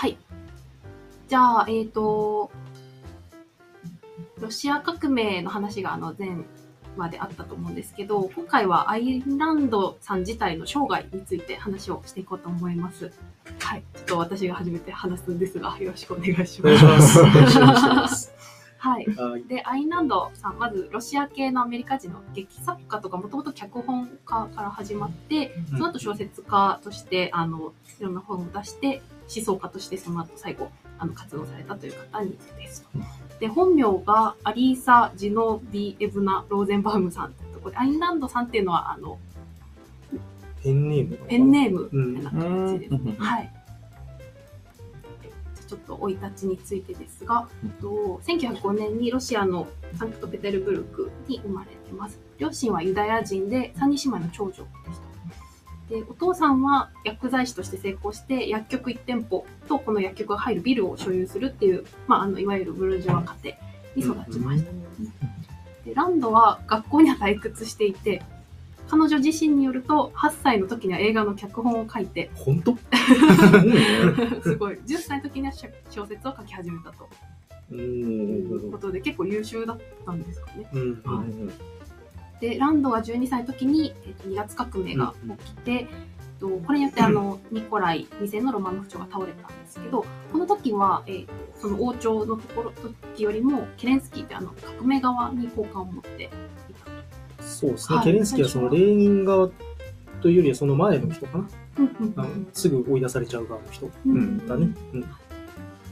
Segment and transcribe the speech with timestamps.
[0.00, 0.16] はい。
[1.28, 2.50] じゃあ、えっ、と、
[4.38, 6.30] ロシア革命の話があの前
[6.96, 13.12] まであったと思うんですけど、今回はアイルランドさん自体の生涯について話をしていこうと思います。
[13.58, 13.82] はい。
[13.94, 18.32] ちょっと私が初めて話すんですが、よろしくお願いします。
[18.78, 19.04] はい。
[19.04, 19.44] はい。
[19.44, 29.02] で、アインランドさん、まずロシア系のアメリカ人の劇作家とか、もともと脚本家から始まって、その後小説家として、あの、いろんな本を出して、
[29.34, 32.86] 思想家としてその後最後、あの、活動されたという方にです。
[33.38, 39.18] で、本名がアリーサ・ジノビエブナ・ローゼンバウムさんってところで、アインランドさんっていうのは、あの、
[40.62, 42.94] ペンネームペンネーームみたいな形です。
[42.94, 43.52] うんはい。
[45.66, 47.48] ちょっと生い立ちについてですが、
[47.80, 52.18] と1905年にロシアのサンクトペテルブルクに生まれてます。
[52.38, 54.58] 両親はユダヤ人で三人姉妹の長女で
[54.92, 55.09] した。
[55.90, 63.56] で、お父さんは薬剤師として成功して、薬局1店舗とこの薬局が入るビルを所有するっていう、まあ、あの、いわゆるブルジョワ家
[63.96, 64.70] 庭に育ちました。
[65.84, 68.22] でランドは学校には退屈していて、
[68.88, 72.76] 彼女自身によると、8歳の時には映画の脚本を書いて、本当？
[74.42, 75.52] すごい、10歳の時には
[75.90, 77.08] 小説を書き始めたと
[77.72, 80.68] ういうんことで、結構優秀だったんですかね。
[80.72, 81.02] うん。
[81.04, 81.79] はい
[82.40, 85.86] で、ランドが12歳の時に、えっと2月革命が起きて、えっ
[86.40, 92.72] とこれによってあの、ニコライ2世のロマノフ朝が倒れたんですけど、この時は、えっとその王朝のところ
[93.14, 97.44] 時よりも、ケレンスキーってあの革命側に好感を持っていた。
[97.44, 97.96] そうですね。
[97.96, 99.50] はいケレンスキーはそのレーニン側
[100.22, 101.48] というよりはその前の人かな。
[101.78, 104.68] うんうんあのすぐ追い出されちゃう側の人うんうんだね。
[104.94, 105.04] うん。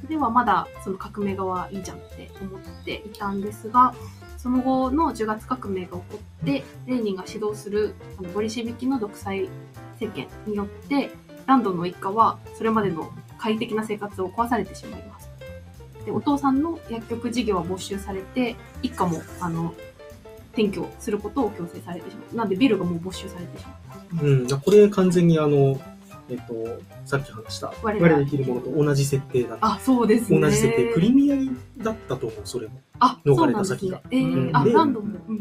[0.08, 3.94] ではまだその革命側いいじゃんって思っていたんですが
[4.38, 6.02] その後の10月革命が起こ
[6.42, 9.48] ってレーニンが指導するあのボリシビキの独裁
[10.00, 11.10] 政権によって
[11.46, 15.28] ランドの一家はそれまでの快適な生活を壊されてしまいます。
[16.06, 19.74] でお父さんの薬局事業は没収されて一家もあの
[20.52, 22.36] 転居することを強制されてしまう。
[22.36, 24.24] なんでビルがもう没収されてしまった。
[24.24, 25.80] うん、これ完全にあの、
[26.30, 30.92] えっと、さっき話した、我らできるものと同じ設定だあそうですね同じ設定。
[30.92, 32.80] クリミアだったと思う、それも。
[33.00, 34.72] あ逃れたそうなんです先がねえーうんあで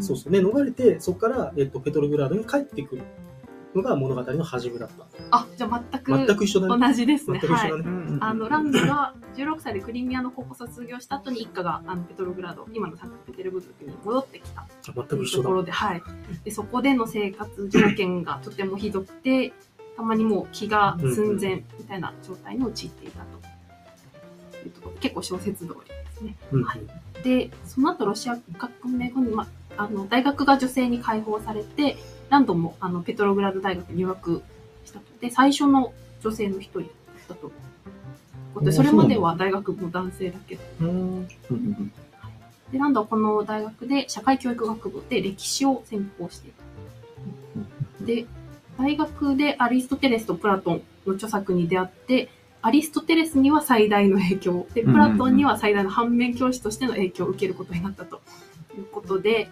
[0.02, 3.02] そうそうね、逃れて、そこから、えっと、ペトログラードに帰ってくる
[3.78, 5.06] のが物語の始めだった。
[5.32, 6.88] あじゃあ全く全く一緒だね。
[6.88, 7.40] 同じですね。
[7.40, 7.84] はい全く一緒だ。
[7.90, 8.18] ね。
[8.22, 15.44] あのランドが16歳でクリミアの高校卒業した後に一家があのペトログラード、今のサンクトペテルブルクに戻ってきた全くという一緒だ。
[15.44, 16.02] ところで、はい。
[16.44, 19.54] でそこでの生活条件がとてもひどくて、
[19.98, 26.36] たまにもう気が寸前みたいな状態に陥っていたというところで、結構小説通りですね。
[26.52, 26.82] うんはい
[27.24, 31.98] で、その後ロシア革命後に、ま、あの大学が女性に開放されて、
[32.30, 34.44] ランドンもあのペトログラード大学に入学
[34.86, 35.06] したと。
[35.20, 36.90] で、最初の女性の一人
[37.28, 37.52] だと。
[38.72, 40.62] それまでは大学も男性だけど。
[40.82, 41.28] うん
[42.72, 48.06] で、ランドはこの大学で社会教育学部で歴史を専攻していた。
[48.06, 48.26] で、
[48.78, 52.30] 大学でアリストテレスとプラトンの著作に出会って、
[52.62, 58.22] アリストテレスには最大の影響、で、プラトンには最大の反面教師としての影響を受けることになったと
[58.78, 59.50] いうことで、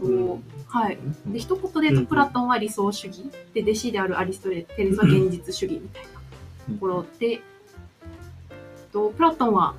[0.00, 0.98] とはい。
[1.26, 7.40] で、一言で言うと、プラトンは理想主義、で、弟子であるアリストテレスは現実主義みたいなところで、
[8.92, 9.74] とプラトンは、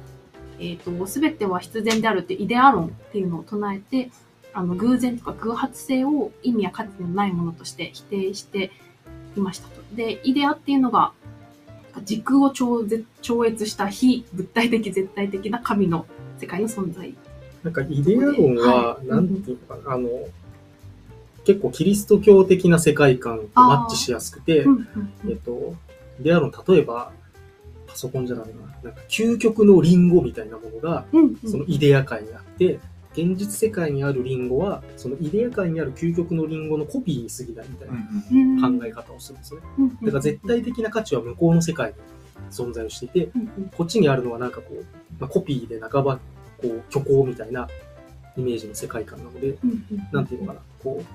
[0.60, 4.12] えっ、と、すべては必然であるってイデア論っていうのを唱えて、
[4.58, 8.72] あの、偶然とか偶発性を意味や価値のないものとして否定して
[9.36, 9.84] いましたと。
[9.96, 11.14] で、イデアっていうのが、
[12.04, 16.08] 時空を超絶超越した非物体的絶対的な神の
[16.40, 17.14] 世界の存在。
[17.64, 19.08] なんかイデア論はは、い。
[19.08, 20.10] なんていうのかな、あの、
[21.46, 25.30] 結構キリスト教的な世界観とマッチしやすくてう、んうんうん。
[25.30, 25.76] えっと、
[26.20, 27.12] イデア論、例えば、
[27.86, 31.52] パソコンじゃダメな、なんか究極のリンゴみたいなものが、うんうん。
[31.52, 32.80] そのイデア界にあって、
[33.18, 37.96] 現実世界にあるリンゴは、そのイデア界にある究極のリンゴのコピーに過ぎないみたいな
[38.64, 39.62] うん考え方をするんですね。
[40.04, 41.96] だから絶対的な価値は向こうの世界に
[42.52, 43.30] 存在をしていて、
[43.76, 44.86] こっちにあるのはなんかこう、
[45.20, 46.18] まあ、コピーで半ば、
[46.62, 47.68] こう、虚構みたいな
[48.38, 49.58] イメージの世界観なので、
[50.12, 51.06] なんていうのかな、こう、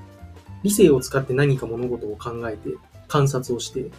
[0.64, 2.70] 理性を使って何か物事を考えて、
[3.06, 3.90] 観察をして、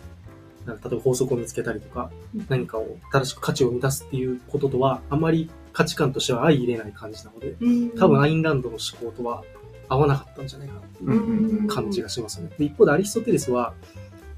[0.65, 9.43] なんか例えば法則を見つけたりとかうん、何かを正しく価値を満たすっていうこととは、あまり価値観としては相入れない感じなので、うん多分アインランドの思考とは
[9.89, 12.49] 合わなかったんじゃないかなっていう感じがしますね。
[12.57, 13.73] で一方でアリストテレスは、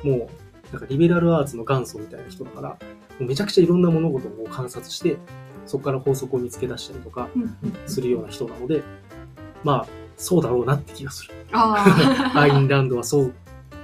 [0.03, 0.17] もう、
[0.71, 2.77] なんかリベラルアーツの元祖みたいな人だから、も
[3.21, 5.17] うめちゃくちゃいろんな物事を観察して、
[5.65, 7.29] そこから法則を見つけ出したりとか
[7.87, 8.83] するような人なので、
[9.63, 9.87] まあ、
[10.17, 11.33] そうだろうなって気がする。
[11.51, 13.33] あ アインランドはそう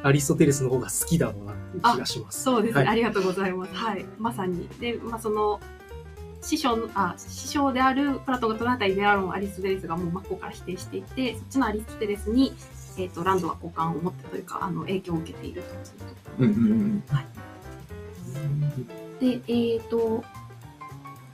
[0.03, 2.43] アリストテレスの方が好きだろうなっていう気がします。
[2.43, 3.73] そうですね、はいありがとうございます。
[3.73, 4.05] はい。
[4.17, 4.67] まさに。
[4.79, 5.59] で、まあ、その、
[6.41, 12.53] 師匠、あ、師匠であるプラトンが唱えたイデア論をアリストテレスがもう真っ向から否定していて、そっちのアリストテレスに、
[12.97, 15.67] えっ、と、ランドが好感を持ってというか、あの、影響を受けていると。
[16.39, 17.03] うんうん
[19.19, 20.23] で、えっ、と、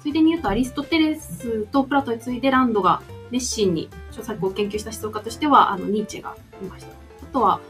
[0.02, 3.02] ついでに言うと、アリストテレスとプラトンに次いでランドが
[3.32, 6.92] 熱心に著作を研究した思想家としては、あの、ニーチェがいました。
[6.92, 7.62] あとは、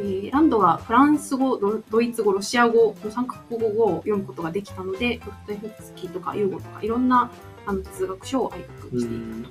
[0.00, 7.30] えーランドはフランス語、ドイツ語、ロシア語の3カ国語を読むことができたので、ドストエフスキーとかユーゴとかいろんな
[7.66, 9.42] あの哲学書を愛読しているん。
[9.42, 9.48] め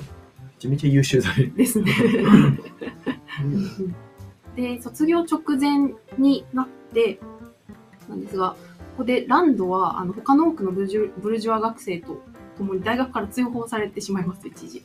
[0.60, 1.46] ちゃめちゃ優秀だね。
[1.56, 1.94] ですね。
[4.56, 7.20] で、卒業直前になって、
[8.10, 8.58] なんですが、こ
[8.98, 12.22] こでランドは、あの、他の多くのブルジュブルジョア学生と
[12.58, 14.84] 共に大学から追放されてしまいます、一時。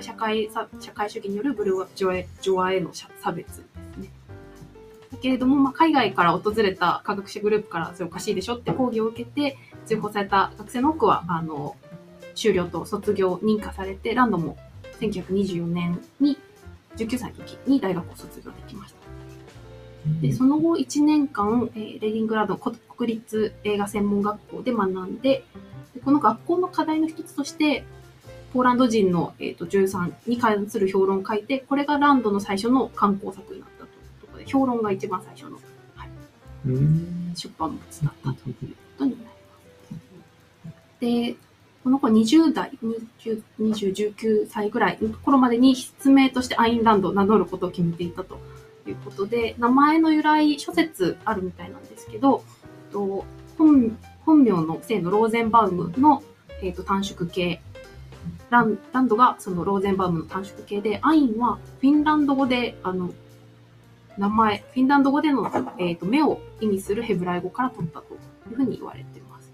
[0.00, 0.50] 社会
[0.80, 3.62] 社会主義によるブルジョアへの差別で
[3.94, 4.10] すね。
[5.12, 11.76] だけれども、まあ、海外から訪れた科学者グループからそれおかしいでしょって抗議を受けて、追放された学生の多くは、あの、
[12.34, 14.56] 修了と卒業認可されて、ランドも
[15.00, 16.38] 1924年に
[16.96, 19.00] 19歳の時に大学を卒業できました。
[20.20, 25.44] で、その後1年間、えーレディングラードの国国立映画専門学校で学んで、
[25.94, 27.84] でこの学校の課題の一つとして、
[28.52, 33.75] ポーランド人の、えー、と13に関する評論を書いて、これがランドの最初の観光作になった
[34.46, 35.58] 評論が一番最初の
[36.66, 37.32] うん。
[37.34, 38.66] 出版物だったというこ
[38.98, 41.00] とになります。
[41.00, 41.36] で、
[41.84, 48.38] この子20代、20、20 19歳ぐらいの頃までに筆名としてアインランドを名乗ることを決めていたと
[48.86, 52.42] いうことで、名前の由来諸説あるみたいなんですけど、
[52.90, 53.24] と
[53.56, 56.24] 本本名の姓のローゼンバウムの、
[56.60, 57.60] えー、と短縮形、
[58.50, 63.10] ランランドがそのローゼンバウムの短縮形で、アインはフィンランド語で、あの、
[64.18, 65.46] 名前、フィンランド語での、
[65.78, 68.14] えー、と目を意味するヘブライ語から取ったと
[68.50, 69.52] いうふうに言われています。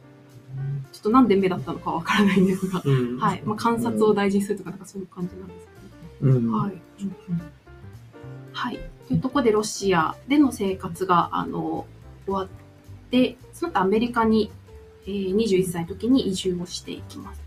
[0.93, 3.43] ちょっとなんで目だったのかわからないんですが、うんはい。
[3.44, 5.67] まあ、観察を大事にするとか、なんかそういう感じなんです
[6.20, 6.73] けど、うんはい。
[8.53, 8.79] はい。
[9.09, 11.87] というところで、ロシアでの生活が、あの、
[12.26, 12.49] 終わっ
[13.11, 14.53] て、その後アメリカに、
[15.06, 17.43] えー、21歳の時に移住をしていきます。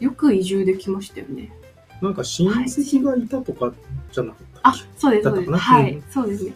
[0.00, 1.52] よく移住できましたよね。
[2.00, 3.72] なんか親戚がいたとか
[4.10, 5.50] じゃなかったあそうです、そうです。
[5.52, 6.54] はい、うんそうですね。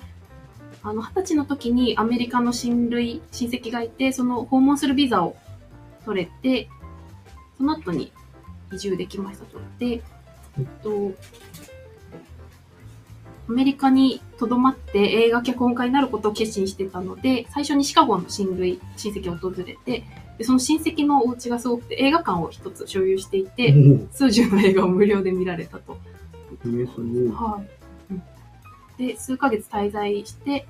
[0.82, 5.37] あの、二十歳の時にアメリカの親類、親戚がいて、その訪問するビザを
[6.05, 6.69] 取れて、
[7.58, 8.12] その後に
[8.73, 9.58] 移住できましたと。
[9.79, 10.03] で、
[10.58, 11.12] えっと、
[13.49, 20.05] アメリカにとどまって映画脚本家になることを決心してたので、最初にシカゴの親類、親戚を訪れて、
[20.38, 23.75] でその親戚のお家がすごくて映画館を一つ所有していて、
[24.11, 25.99] お数十の映画を無料で見られたと。
[27.32, 27.75] はい。
[28.98, 30.66] で、数ヶ月滞在して、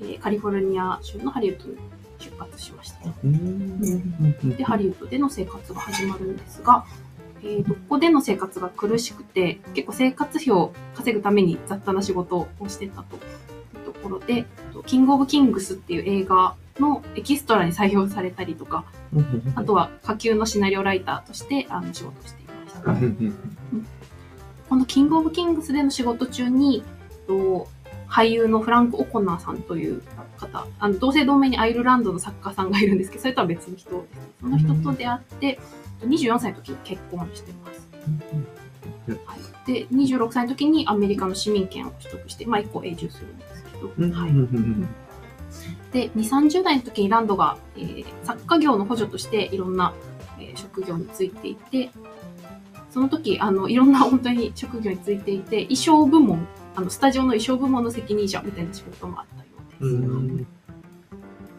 [0.00, 1.76] えーカリフォルニア州のハリウッドに
[2.18, 2.98] 出発しました。
[3.24, 3.80] うん。
[4.56, 6.84] で、ハリウッドでの生活が始まるんですが、
[7.42, 14.44] えーとここでの生活が苦しくて、結構生活費を稼ぐために雑多な仕事をしてたというところで、
[14.86, 18.84] キングオブキングスっていう映画のエキストラに採用されたりとか、
[19.54, 22.82] あとは下級のシナリオライターとしてあの仕事をしていました。
[24.68, 26.82] このキングオブキングスでの仕事中に、
[27.26, 27.68] と
[28.08, 30.02] 俳優のフランク・オコナーさんという
[30.36, 34.20] 方、あの同姓同名にアイルランドの作家さんがいるんですけど、それとは別の人ですね。
[34.40, 35.58] その人と出会って、
[36.00, 37.88] 24歳の時に結婚してます。
[39.26, 39.36] は
[39.66, 44.32] い、で、26歳の時にアメリカの市民権を取得して、まあ、一個永住するんですけど、はい、
[45.92, 49.94] で、2、30代の時にランドが、えー作家業の補助としていろんな、
[50.38, 51.90] えー職業についていて、
[52.90, 59.84] その時、あの、いろんな本当に職業についていて、衣装部門、あの、スタジオの衣装部門の責任者みたいな仕事もあったようです。
[59.84, 60.46] うん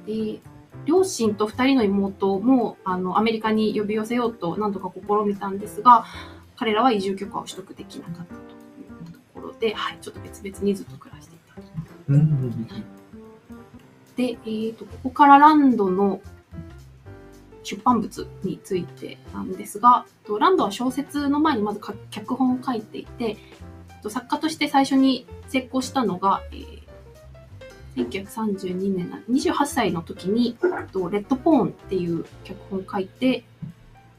[0.06, 0.40] で、
[0.86, 6.06] 両親と二人の妹も、あの、アメリカに呼び寄せようと何度か試みたんですが、
[6.58, 11.62] 彼らは移住許可を取得できなかったというところで、はい、ちょっと別々にずっと暮らしていたと。
[14.16, 16.22] で、えー、とここからランドの
[17.64, 23.40] 出版物についてなんですが、とランドは小説の前にまずか脚本を書いていて、と
[24.10, 26.84] 作家として最初に成功したのが、えー
[27.96, 30.58] 1932年な、28歳の時に、
[30.92, 33.44] とレッドポーンっていう脚本を書いて、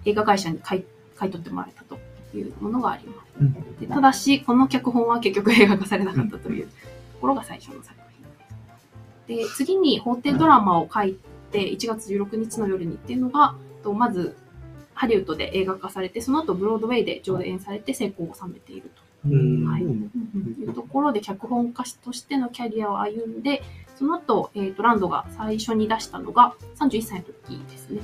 [0.04, 0.84] 映画会社に買い
[1.16, 1.98] 買い取ってもらえたと
[2.36, 3.80] いうものがあります。
[3.80, 6.72] でただし、この脚本は結局映画化されなかったというと
[7.20, 7.98] ころが最初の作
[9.26, 9.50] 品です。
[9.50, 11.18] で、次に法廷ドラマを書い
[11.50, 14.36] て、1月16日の夜にっていうのが、とまず、
[14.94, 23.62] ハリウッドで映画化されて、その後ブロードウェイで上演されて成功を収めているうんはいうんというところで脚本家としてのキャリアを歩んで、
[23.96, 28.02] その後、えっ、と、ランドが最初に出したのが31歳の時ですね。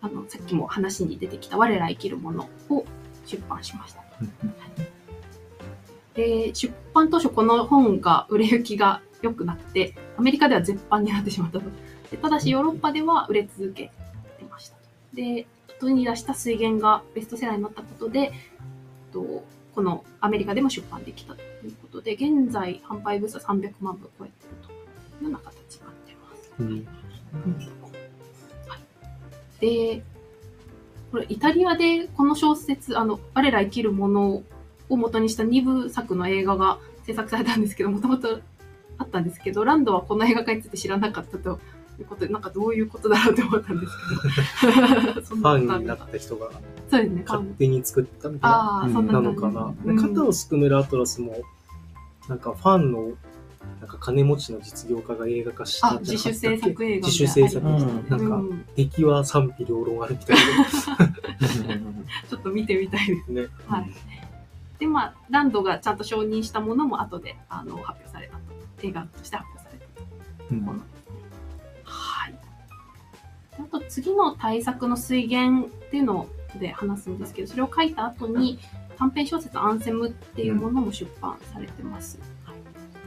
[0.00, 2.84] あの、さっきも話に出てきた我ら生きるものを
[3.26, 4.02] 出版しました。
[6.14, 11.64] で、出版当初この本が売れ行きが良くなくて、アメリカでは絶版になってしまったと。
[12.10, 13.90] でただしヨーロッパでは売れ続け
[14.38, 14.76] てました。
[15.14, 15.46] で、
[15.80, 18.32] 後に出した水源がベストセラーになったことで、えっ
[19.12, 24.72] とこのアメリカでも出版できたということで、現在販売部数は300万部を超えていると
[25.24, 26.52] いうような形になっています。
[26.58, 26.86] うん
[29.62, 30.02] で、
[31.12, 34.42] これイタリアでこの小説、あの、我ら生きるもの
[34.88, 38.40] を元にした2部作の映画が制作されたんですけど、もともと
[38.98, 41.60] あったんですけど、ランドはこの映画化について知らなかったと
[42.00, 43.92] いうことで、なんかどういうことだろうと思ったんです
[44.60, 45.26] けど。
[45.26, 46.50] そんファンになった人が
[46.90, 48.48] そうですね、勝手に作ったみた
[48.86, 49.74] いななのかな。
[49.84, 51.36] う肩をすくめるアトラスも、
[52.28, 53.12] なんかファンの、
[53.80, 57.06] なんか金持ちの実業家が映画化したあ、自主制作映画みたいな。
[57.06, 60.36] 自主制作うんなんかうん出来は賛否両論あるみたい
[62.28, 63.32] ちょっと見てみたいです。
[63.32, 63.48] なね。
[63.66, 63.90] はい。
[64.78, 68.42] で、まあ、ランドがちゃんと承認したものも後であの発表されたと。
[68.82, 70.06] 映画として発表されたと。
[70.50, 70.91] うんはい。
[73.62, 76.26] あと次の対策の水源っていうの
[76.58, 78.58] で話すんですけど、それを書いた後に
[78.98, 82.18] 短編小説アンセムっていうものも出版されてます。
[82.44, 82.56] はい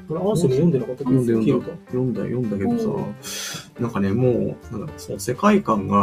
[0.07, 5.97] これ、アーセム読んでなかった読んだ読んだ読んだ読んだけどおさ、なんかね、もう、なんだろう、その世界観が、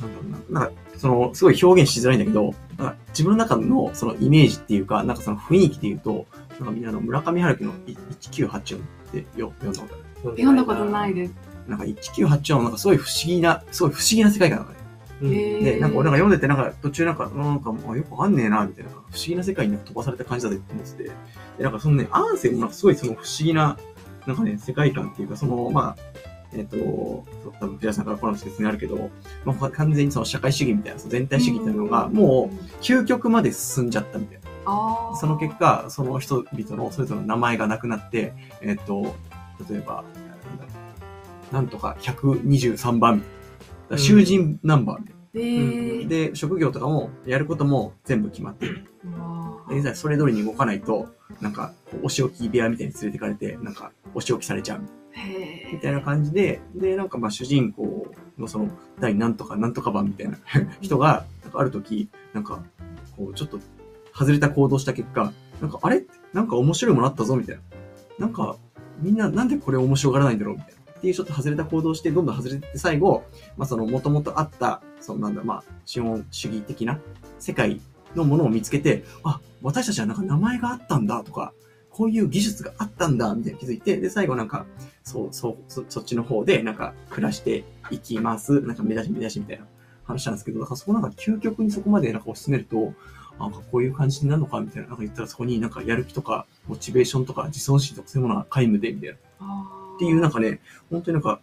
[0.00, 6.26] なんだろうな、なんか、その、すごい表現しづらいんだけど、なんか自分の中のそのイメージっていうか、なんかその雰囲気で言うと、
[6.58, 8.80] なんかみんなあの村上春樹のい1984っ
[9.12, 10.36] てよ読んだことある。
[10.36, 11.34] 読んだことないです。
[11.70, 14.80] なんか1984のなんかすごい不思議な、すごい不思議な世界観なのね。
[15.62, 21.12] で、なんか俺なんか読んでて、なんか途中なんか、なんかもうよくわかんねえな、みたいな、不思議な世界になんか飛ばされた感じだと思ってて、で、
[21.64, 23.78] なんかそのね、アンセムもなんかすごいその不思議な、
[24.26, 25.96] なんかね、世界観っていうか、その、まあ、
[26.52, 29.10] えっ、と、そう多分、ピラさんからこの説明あるけど、
[29.44, 34.50] まあ、完全にその社会主義みたいな、その全体主義っていうのが、もう、究極まで進んじゃったみたいな。
[35.16, 39.14] その結果、その人々のそれぞれの名前がなくなって、えっ、と、
[39.68, 40.04] 例えば、
[40.46, 40.79] なんだろう
[41.50, 43.30] なんとか123番みたい
[43.90, 43.98] な。
[43.98, 45.20] 囚人ナンバーみたいな。
[45.34, 48.84] えー、で、職業とかも、やることも全部決まってる。
[49.94, 51.08] それ通りに動かないと、
[51.40, 54.80] なんか、お仕置き部屋みたいに連れてかれて、なんか、お仕置きされちゃう。
[55.72, 60.38] みたいな感じで、で、なんかまあ主人公のその、第なんとかなんとか版みたいな
[60.80, 62.62] 人が、なんかある時、なんか、
[63.16, 63.60] こう、ちょっと、
[64.12, 66.04] 外れた行動した結果、なんか、あれ？
[66.32, 67.62] なんか面白いものあったぞみたいな。
[68.18, 68.56] なんか、
[68.98, 70.79] みんななんでこれ面白がらないんだろうみたいな。
[71.00, 73.24] っていうちょっと外れた行動して、どんどん外れて最後、
[73.56, 77.00] まあその元々あった、そのなんだ、まあ、資本主義的な
[77.38, 77.80] 世界
[78.14, 81.54] のものを見つけて、あ、私たちはなんか名前があったんだとか、
[81.88, 84.66] こういう技術があったんだみたいな気づいて、で、最後なんか、
[85.02, 88.60] そう、そう、そそっちの方でなんか暮らしていきます。
[88.60, 89.66] なんか目指し目指しみたいな
[90.04, 92.92] 話なんですけど、だからそこなんか究極にそこまでなんか推し進めると、
[93.38, 99.79] なんかこういう感じになるのかみたいな、なんか言ったらそこになんかやる気とか、モチベーションとか、自尊心とかそういうものが皆無で、みたいな。
[100.00, 101.40] っていうなんかね、本当になんか、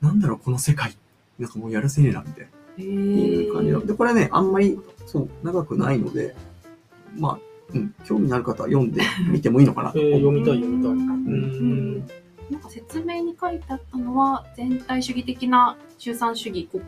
[0.00, 0.96] なんだろう、この世界。
[1.38, 2.48] なんかもうやるせねえな、みたいな。
[2.48, 3.84] へっていう感じの。
[3.84, 6.34] で、これはね、あんまり、そう、長くないので、
[7.18, 7.38] まあ、
[7.74, 10.14] うん、興味のある方は読んでみてもいいのかなとえー。
[10.14, 10.92] 読みたい、読みたい。
[10.92, 11.98] ううんん。
[12.50, 16.82] なんか説明に書いてあったのは、全体主義的な集産主義国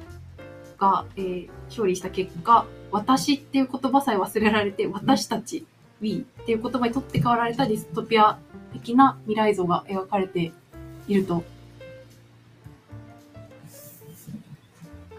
[0.79, 5.67] が、えー勝利した結果、私っていう言葉さえ忘れられて、私たち、
[6.01, 8.39] We っていう言葉に取って代わられたディストピア
[8.75, 10.53] 的な未来像が描かれて
[11.09, 11.45] いると。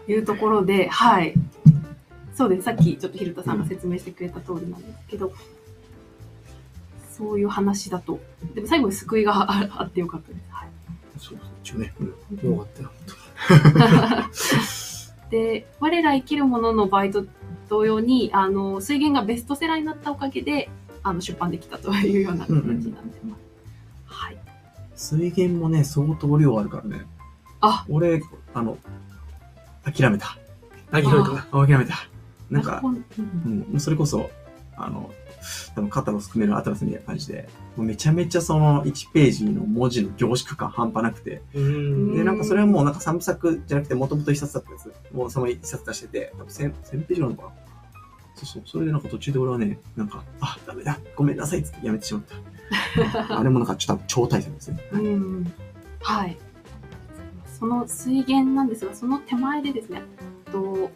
[0.08, 1.34] いうところで、はい。
[2.34, 2.62] そうです。
[2.62, 5.32] さっきちょっと蛭田さんが説明してくれた通りなんですけど、
[7.10, 8.20] そういう話だと。
[8.54, 10.40] でも最後に救いがああってよかったです。
[10.50, 10.68] はい。
[11.18, 11.94] そうそう、一応ね。
[12.00, 12.90] うんよかったよ、
[15.22, 17.24] 本 で、我ら生きるものの場合と
[17.68, 20.68] 同様に、あの、水源がベストセラーになったおかげで、
[21.02, 23.40] あの、出版できたというような感じになってます。
[23.40, 23.45] はい。
[24.96, 27.04] 水源もね、相当量あるからね。
[27.60, 28.20] あ俺、
[28.54, 28.78] あの、
[29.84, 30.38] 諦めた。
[30.90, 31.06] 当に。
[31.06, 31.94] あ、広いかあ諦めた。
[32.50, 34.30] なんか、うんそれこそ、
[34.76, 35.10] あの、
[35.74, 42.16] 多分肩をすくめるアトラスみたいな感じで、もうめちゃめちゃその1ページの文字の凝縮感半端なくて、うん。
[42.16, 47.48] で、なんかそれはもうなんか3部作じゃなくて、もともと1冊だったやつ、もうその1冊出してて、多分 1000, 1000ページなのかな
[48.36, 48.62] そうそう。
[48.66, 52.55] それでなんか途中で俺はね、なんか、あ、ダメだ、ごめんなさいっつってやめてしまった。
[53.30, 54.78] あれもなんかちょっと超大作ですね。
[54.92, 55.52] うん。
[56.02, 56.36] はい。
[57.58, 60.02] その水源なんですが、その手前でですね、
[60.52, 60.90] と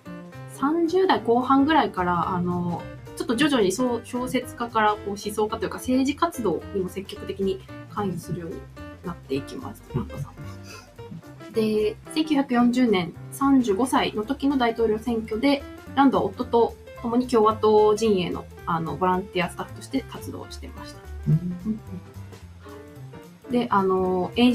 [0.56, 2.82] 30代後半ぐらいから、あの、
[3.16, 7.60] ちょっとと徐々にそう小説家からこう思想家というか政治活動にも積極的に
[7.90, 8.56] 関与するように
[9.04, 9.82] なっていきます。
[9.94, 15.62] ランドさんで、1940年35歳の時の大統領選挙で、
[15.94, 21.09] ランドは夫と共に共和党陣営のあのボランティアスタッフとして活動してました。
[23.50, 24.54] で、あの、演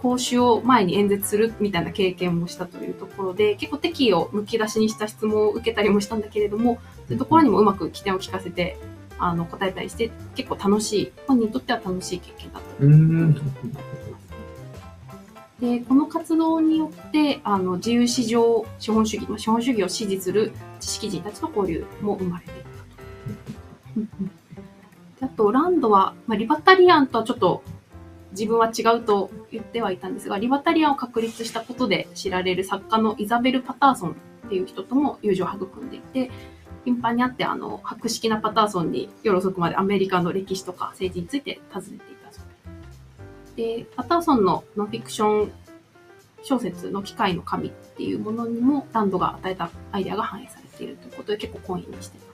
[0.00, 8.76] 講習を前に演説するみたいな経験もしたというところで、結構敵意をむき出しにした質問を受けたりもしたんだけれども、そういうところにもうまく起点を聞かせて、
[9.18, 13.34] あの、答えたりして、結構楽しい、本人にとっては楽しい経験だったとうん。
[15.60, 22.64] で、この活動によって、あの、自由市場資本主義、まあ資本主義を支持する知識人たちの交流も生まれていっ
[23.96, 24.45] たと。
[25.26, 27.62] あと、ランドは、まあ、リバタリアンとはちょっと
[28.30, 34.14] 自分は違うと言ってはいたんですが、リバタリアンを確立したことで知られる作家のイザベル・パターソンっ
[34.48, 36.30] ていう人とも友情を育んでいて、
[36.84, 43.56] 頻繁に会って、あの、博識なパターソンに夜遅くまでアメリカの歴史とか政治について尋ねていたそうです。
[43.56, 45.52] で、パターソンのノンフィクション
[46.42, 52.25] 小説の機械の神っていうものにもランドが与えたアイデアが反映されているということで結構コインにして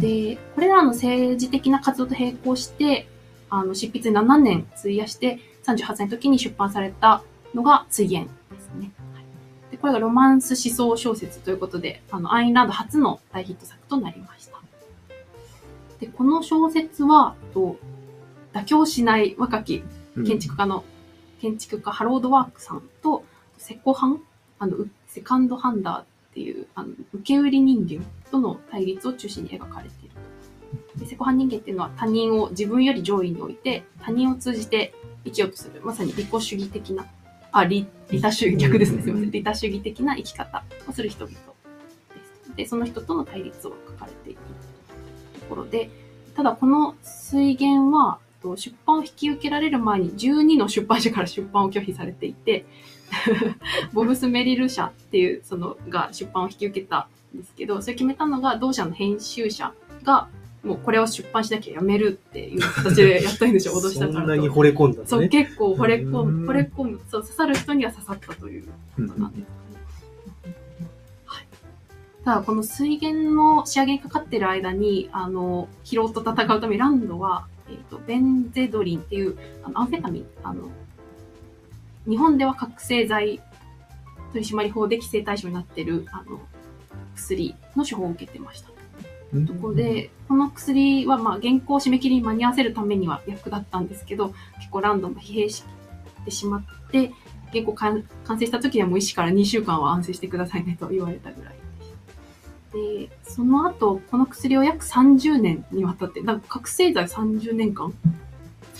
[0.00, 3.08] でこれらの政治的な活動と並行して、
[3.50, 7.22] あの、執筆に7年費やして38歳の時に出版された
[7.54, 8.90] のが追言ですね。
[9.14, 9.22] はい
[9.70, 14.60] でこれがロマンス思想小説ということで、あの、アインランド初の大ヒット作となりました。
[15.98, 17.78] で、この小説は、と
[18.52, 19.82] 妥協しない若き
[20.26, 20.84] 建築家の、
[21.40, 23.24] 建築家ハロードワークさんと、
[23.56, 24.20] セコハン、
[24.58, 30.14] あの、うセカンドハンダーっていう、あの、受け売り人間との対立を中心に描かれている
[30.94, 30.98] と。
[31.00, 37.06] でセコハン人間っていうのは他人を自分より上位に置いて、他人を通じて生きようとする、まさに利己主義的な、
[37.52, 39.30] あ、利、利他主義、逆ですね、すみません。
[39.30, 42.56] 利他主義的な生き方をする人々です。
[42.56, 44.38] で、その人との対立を書かれている
[45.40, 45.90] ところで、
[46.34, 52.66] ただこの水源は、と出版を引き受けられる前に12の出版社から出版を拒否されていて、
[53.92, 59.72] ボブス・メリル社っていう、その、が出版を引き受けたんですけど、それ決めたのが同社の編集者
[60.02, 60.28] が、
[60.64, 64.20] もうこれを出版しなきゃやめるっていう形でやったんでしょ、脅したそからと。
[64.20, 65.28] んなに惚れ込んだんですそう、ね。
[65.28, 68.64] 結構惚れ込うんむ、惚れ込む、そう、刺さる人には刺さったという
[68.98, 69.50] うんことなんですか
[70.48, 70.56] ね。
[71.26, 71.46] はい。
[72.24, 80.70] ただ、この水源の仕上げにかかってる間に、あの、疲労と戦うためにランドは、えっ、と、ベンゼドリンっていう、あの、アンフェタミン、あの、
[82.08, 83.40] 日本では覚醒剤
[84.32, 86.40] 取締法で規制対象になってる、あの、
[87.14, 88.70] 薬の処方を受けてました。
[89.34, 95.64] うんところで、この薬は、まあ、原稿締め切りに間に合わせるためには役立ったんですけど、結構ランドム疲弊し
[96.24, 97.12] てしまって、
[97.50, 101.90] 原稿完完成した時にはもう医師から2週間は安静してくださいねと言われたぐらいでし
[102.72, 102.78] た。
[102.78, 107.92] で、その後、この薬を約30年にわたって、なんか覚醒剤30年間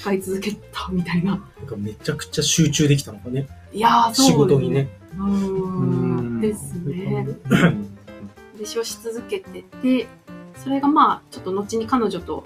[0.02, 1.30] 使い続けたみたいな。
[1.30, 3.46] なんかめちゃくちゃ集中できたのかね。
[3.72, 4.88] いやー、そう仕事にね。
[5.16, 6.40] うーん。
[6.40, 7.24] ですね。
[8.58, 10.08] で、使用し続けてて、
[10.56, 12.42] それがまあ、ちょっと後に彼女と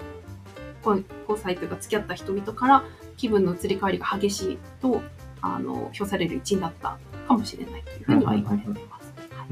[0.85, 2.83] 交交際というか付き合った人々から
[3.17, 5.01] 気分の移り変わりが激しいと、
[5.41, 9.13] あの、評される一因だったかもしれないというふうには言われています。
[9.31, 9.45] は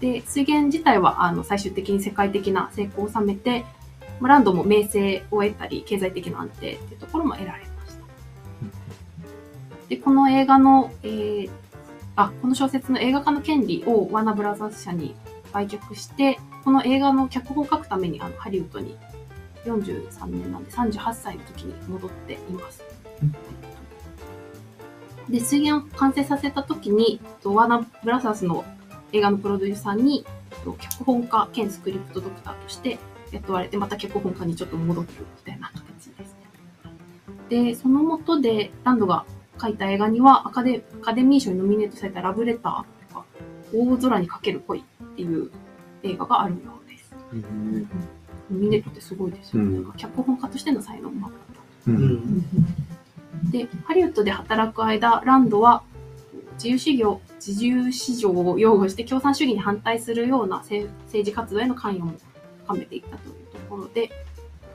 [0.00, 3.64] で、水源自体は、あの、最終的に世界的な成功を収めて、
[4.20, 8.02] まあランドも名声を得たり、経済的な安定っていうところも得られました。
[9.88, 11.50] で、この映画の、えー
[12.16, 15.14] あ、この小説の映画化の権利をワーナーブラザーズ社に
[15.52, 18.96] 売却して、この映画の脚本を書くためにあのハリウッドに
[19.64, 22.82] 43年なんで38歳の時に戻っています。
[25.28, 28.64] で、水源を完成させた時に、とワーナーブラザーズの
[29.12, 30.24] 映画のプロデューサーに、
[30.78, 32.98] 脚本家兼スクリプトドクターとして
[33.32, 35.10] 雇われて、また脚本家にちょっと戻っみ
[35.44, 36.48] たいな形ですね。
[37.48, 39.24] で、その下でランドが
[39.60, 43.24] 書いた映画にはアカデアカデミー賞にノミネートされたラブレターとか、
[43.74, 44.82] 大空にかける恋っ
[45.16, 45.50] ていう
[46.02, 47.14] 映画があるようです。
[47.32, 47.88] うん
[48.50, 49.78] ノミネートってすごいですよね。
[49.78, 51.32] うん脚本家としての才能もあっ
[51.84, 52.44] たううんん。
[53.50, 55.82] で、ハリウッドで働く間、ランドは
[56.54, 62.12] 自由市業、自由市場を擁護して共産主義に反対するような政政治活動への関与も
[62.68, 64.10] 深めていったというところで、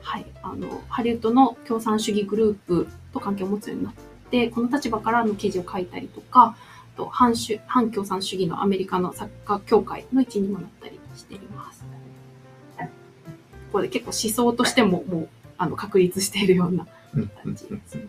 [0.02, 3.94] はい、あの、ハリウッドの共産主義グループと関係を持つようになっ
[4.30, 6.56] て、この立場からの記事を書いたりとか、
[6.94, 11.84] あと反主反共産主義のアメリカの作家協会の一員にもなったりしています。
[13.72, 15.28] これで結構思想としてももう
[15.58, 18.06] あの確立しているようなうん感じですね。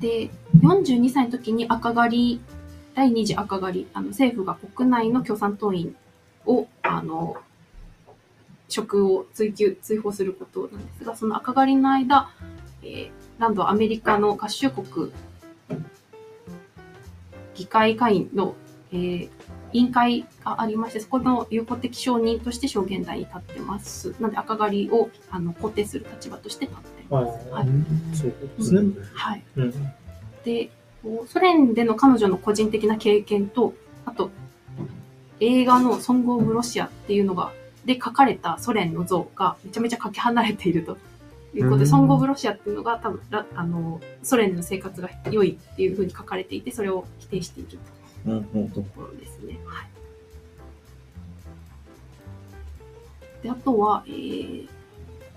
[0.00, 2.40] で、42歳の時に赤狩り
[2.94, 5.94] 第二次赤狩り、あの政府が国内の共産党員
[6.46, 7.36] を、あの、
[8.70, 12.30] 職を追求、追放することなんですが、その赤狩りの間、
[12.82, 15.10] えーランドはアメリカの合衆国
[17.54, 18.54] 議会会員の、
[18.92, 19.28] えー
[19.72, 24.14] 委員会がありまして、そこの有効的承認として証言台に立ってます。
[24.20, 27.48] なので赤狩りをあの肯定する立場として立ってあます。
[27.52, 27.68] あはい。
[28.14, 28.92] そうですね。
[29.14, 29.44] はい。
[29.56, 29.72] うん。
[30.44, 30.70] で、
[31.28, 33.74] ソ連での彼女の個人的な経験と、
[34.06, 34.30] あと、
[35.38, 37.52] 映画のソング・オブ・ロシアっていうのが、
[37.92, 40.96] で書かれたソ連の像がめちゃめちゃかけ離れていると。
[41.52, 41.90] いうことで、うん。
[41.90, 47.78] ソング・オブ・ロシアっていうのが多分、らあの、ソ連の生活が良いっていうふうに書かれていて、それを否定している
[48.26, 48.70] うんうん。
[48.70, 49.58] ところですね。
[49.64, 49.88] はい。
[53.42, 54.68] で、あとは、えー、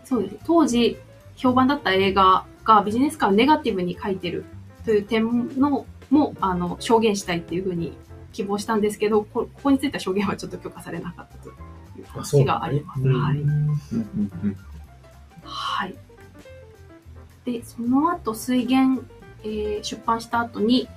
[0.03, 0.97] そうですね、当時
[1.35, 4.45] 評判だった映画がビジネス界をネガティブに書いてる
[4.85, 7.93] という点のも、あの、証言したいっていうふうに
[8.33, 11.49] 希望したんですけど、こここについては証言はちょっと許可されなかったと
[12.19, 13.01] いうあ、そう話があります。
[13.01, 13.43] うんはい。
[15.43, 15.95] はい。
[17.45, 19.03] で、その後、水源、
[19.43, 20.87] えー出版した後に、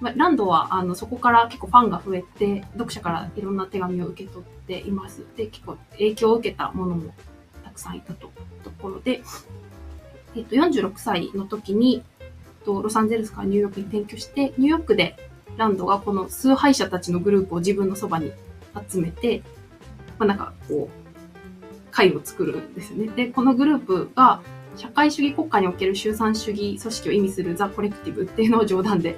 [0.00, 5.22] まあ、ランドはあのそこから結構ファンが増えて、読者からいろんな手紙を受け取っています。
[5.36, 7.14] で、結構影響を受けたものも
[7.62, 8.32] たくさんいたと
[8.64, 9.22] ところで、
[10.34, 12.02] えっと、46歳の時に、
[12.64, 15.16] とロサンゼルスからニューヨークに転居して、ニューヨークで
[15.56, 18.32] ランドがこの崇拝者たちのグループを自分のそばに
[18.90, 19.42] 集めて、
[20.22, 23.08] まあ、なんかこう、会を作るんですね。
[23.08, 24.40] で、このグループが
[24.76, 29.16] 社会主義国家における集団主義組織を意味するザ・コレクティブっていうのを冗談で、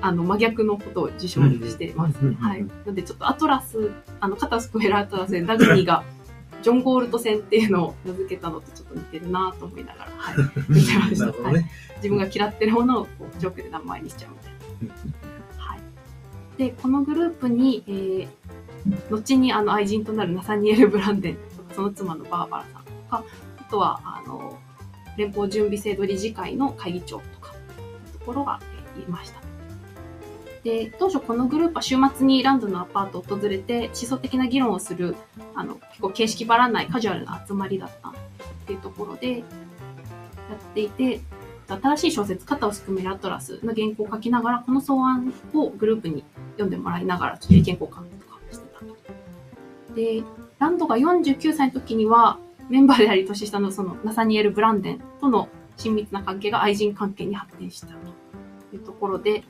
[0.00, 2.28] あの、真逆のことを自称してますね。
[2.28, 2.62] うんはい。
[2.62, 3.90] なので、ちょっとアトラス、
[4.20, 6.02] あの、肩をすくめるアトラスでダグニーが、
[6.62, 10.36] ジョン・ゴールド戦っていうのを名付けたのとちょっと似てるなと思いながら、はい。
[10.68, 11.26] 見てました。
[11.26, 11.64] はい。
[11.96, 14.30] 自分が嫌ってるものをこうジョークで名前にしちゃう
[14.80, 14.98] みたい
[15.56, 15.62] な。
[15.62, 15.80] はい。
[16.56, 18.28] で、このグループに、えー、
[19.10, 23.24] 後にあの愛人となるナサニエル・ブランデンとか、その妻のバーバラさんとか、
[23.58, 24.58] あとは、あの、
[25.16, 27.54] 連邦準備制度理事会の会議長とか、
[28.12, 28.60] ところが、
[28.98, 29.40] いました。
[30.64, 35.16] で、当初このグループは週末にランドのアパートを訪れて、思想的な議論をする、
[35.54, 38.12] あの、結構形式ばらないカジュアルな集まりだったっ
[38.66, 39.44] ていうところで、やっ
[40.74, 41.20] ていて、
[41.68, 48.25] 新しい小説、肩をすくめるアトラスの原稿を書きながら、この草案をグループに読んでもらいながら、ちょっと意見交換と。
[49.96, 50.22] で、
[50.60, 57.92] ランドが49歳の時には、メンバーであり年下のそのナサニエル・ブランデンとの親密な関係が愛人関係に発展したと
[58.72, 59.42] いうところで、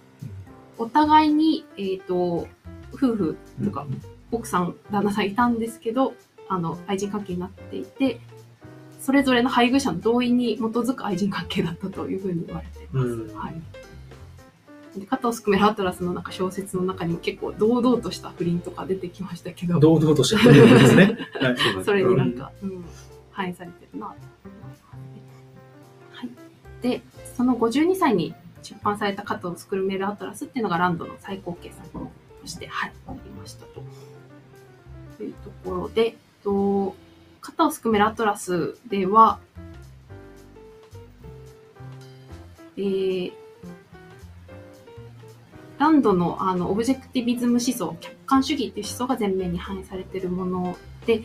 [0.78, 2.46] お互いに、えっ、と、
[2.92, 3.86] 夫婦とか、
[4.30, 6.14] 奥さん、旦那さんいたんですけど、
[6.48, 8.20] あの、愛人関係になっていて、
[9.00, 13.08] それぞれの配偶者の同意に基づく愛人関係だったというふうに言われています。
[13.08, 13.54] うんはい。
[15.00, 21.18] で肩をすくめるアトラスの中小説の中にも結構堂々とした不倫とか出てきましたけど、堂々としたことですね。
[21.40, 21.84] はい。
[21.84, 22.84] それになんか、うん、
[23.30, 24.06] 反映されてるな。
[24.06, 24.14] は
[26.22, 26.82] い。
[26.82, 27.02] で、
[27.36, 32.10] その52歳に出版された肩をすくめるアトラスっていうのがランドの最高傑作と
[32.46, 33.82] して、はい、ありましたと。
[35.18, 36.94] というところで、と、
[37.40, 39.38] 肩をすくめるアトラスでは、
[42.76, 43.32] えー、
[45.78, 51.22] ランドのあのオブジェクティビズム思想、客観主義っていう思想が前面に反映されているもので、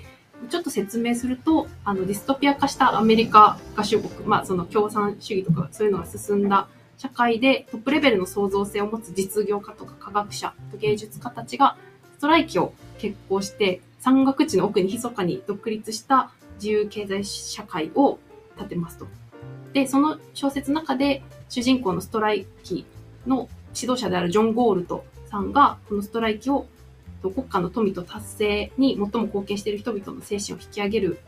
[0.49, 11.77] ちょっと説明すると、あのディストピア化したアメリカ合衆国、まあその共産主義とかそういうのが進んだ社会でトップレベルの創造性を持つ実業家とか科学者と、芸術家たちが
[12.17, 18.19] ストライキを決行して山岳地の奥に密かに独立した自由経済社会を
[18.57, 19.07] 立てますと。
[19.73, 22.85] で、その小説の中で主人公のストライキ
[23.25, 26.65] の指導者であるジョン・ゴールドさんがこのストライキを
[27.21, 31.19] と国家の富と達成に最も貢献している人々の精神を引き上げる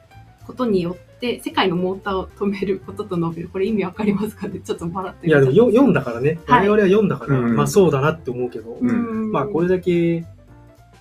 [0.45, 3.49] ことによって世界のモーターを止めることと述べる。
[3.49, 4.59] これ意味わかりますかね？
[4.59, 5.27] ちょっと笑って。
[5.27, 6.39] いや、でもよ読んだからね。
[6.45, 7.55] はい我々は読んだから、うん。
[7.55, 9.31] まあそうだなって思うけど、うん。
[9.31, 10.25] まあこれだけ聞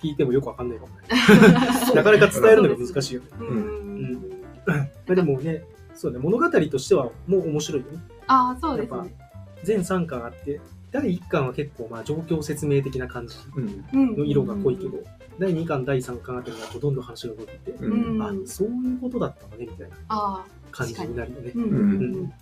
[0.03, 1.01] いてもよくわかんないかもね。
[1.95, 3.27] なかなか伝えるのが難しいよね。
[3.39, 4.31] うん。
[4.65, 4.75] ま
[5.09, 5.63] あでもね、
[5.95, 7.97] そうね、物語としてはもう面白いよね。
[8.27, 9.13] ああそうですね。
[9.63, 10.61] 全3巻あって、
[10.93, 13.85] 第1巻は結構まあ状況説明的な感じうん。
[13.91, 14.15] うん。
[14.15, 14.99] の色が濃いけど、
[15.39, 18.21] 第2巻、第3巻あたりだとどんどん話が動いていって、うん。
[18.21, 21.51] あ、そういうことだったのね、みたいなああ感じになるよね。
[21.55, 21.59] う。
[21.59, 21.71] んうん。
[21.71, 22.33] うん。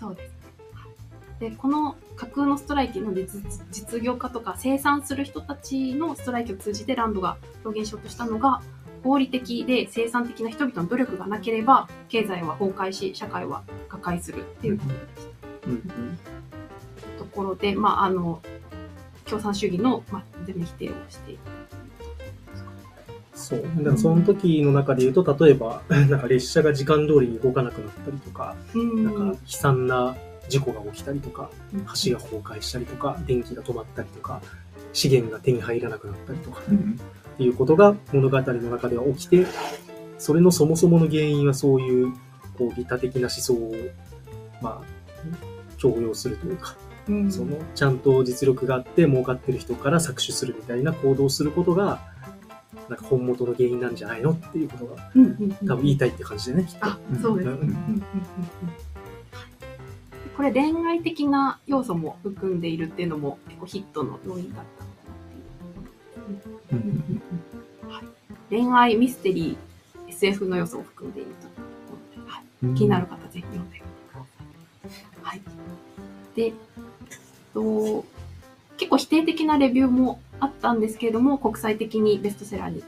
[0.00, 0.30] そうです。
[0.30, 1.50] ね。
[1.50, 8.62] で、この架空のストライキの実実業家とか生産する人たちのストライキを通じてランドが表現しようとしたのが、
[9.04, 15.26] 合理的で生産的な人々の努力がなければ、経済は崩壊し、社会は破壊するっていうことでし
[15.62, 15.70] た。
[15.70, 16.39] うん
[17.20, 18.40] ところで、まあ、あの、
[19.26, 21.50] 共産主義の、まあ、全面否定をしていた。
[23.34, 23.62] そう。
[23.62, 30.16] だからその時の中で言うと、例えば、 なんか列車が時間通りに動かなくなったりとか、うんなんか悲惨な
[30.48, 34.40] 事故が起きたりとか、うん橋が崩壊したりとか、電気が止まったりとか、
[34.92, 36.98] 資源が手に入らなくなったりとか、うん
[37.34, 39.46] っていうことが物語の中では起きて、
[40.18, 42.12] それのそもそもの原因はそういう、
[42.58, 43.72] こう、利他的な思想を、
[44.60, 46.76] まあ、強要するというか、
[47.08, 52.00] うんその、ちゃんと実力があって儲かってる人から搾取するみたいな行動をすることが、
[52.88, 56.86] なんか本元の原因なんじゃないのっていうことがうんうんうん多分言いたいって感じでね、きっと。
[56.86, 57.54] あ、そうですね。
[57.54, 58.02] うんうんうんうんうん
[60.36, 65.18] これ恋愛的な要素も含んでいるっていうのも結構ヒットの要因だったのかな
[66.56, 66.82] っていう。
[67.82, 68.04] うんはい
[68.48, 71.50] 恋愛、ミステリー、SF の要素を含んでいるという
[71.90, 75.36] ことで、はいうん気になる方ぜひ読んでみてください。
[75.36, 75.42] はい。
[76.34, 76.54] で、
[77.60, 78.04] と、
[78.76, 82.82] 結構否定的なレビューもあったんですけれども、国際的にベストセラーに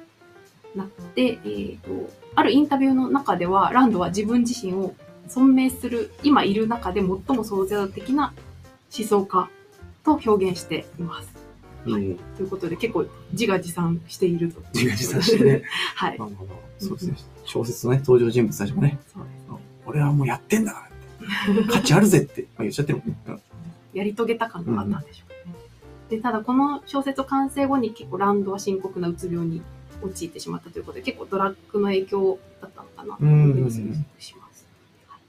[0.74, 4.94] なって、えっと、あるインタビューの中では、ランドは自分自身を
[5.28, 8.32] 尊敬する、今いる中で最も創造的な
[8.96, 9.48] 思想家
[10.04, 11.28] と表現しています。
[11.84, 14.62] うんということで、結構自画自賛していると。
[14.72, 15.62] 自画自賛してね。
[15.96, 16.18] はい。
[16.18, 17.16] まあまあまあそうですね。
[17.44, 19.42] 小説のね、登場人物たちもね、そうです
[19.84, 20.88] 俺はもうやってんだか
[21.50, 23.42] らって、価値あるぜって、まあ、言っちゃってるもんね。
[23.94, 25.54] うんやり遂げた感があったんでしょうね。
[26.08, 29.62] で、ただこの小説完成後に結構ランドは深刻なうつ病に
[30.02, 34.66] 陥ってしまったということで、結構ドラッグの影響だったのかなというふうに推測します。
[35.06, 35.20] はい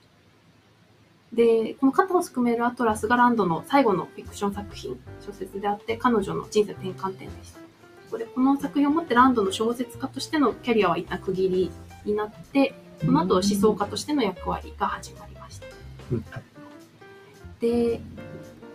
[1.36, 7.60] で、この肩をすくめるアトラスがランドの最後のフィクション作品、小説であって、彼女の人生転換点でした。
[7.60, 7.65] こ
[8.12, 11.71] こでこの作品をもってランドの小説家としてのキャリアは一旦区切り
[12.06, 15.65] になって、その後思想家としての役割が始まりました。
[16.12, 16.26] うん
[17.63, 18.02] で、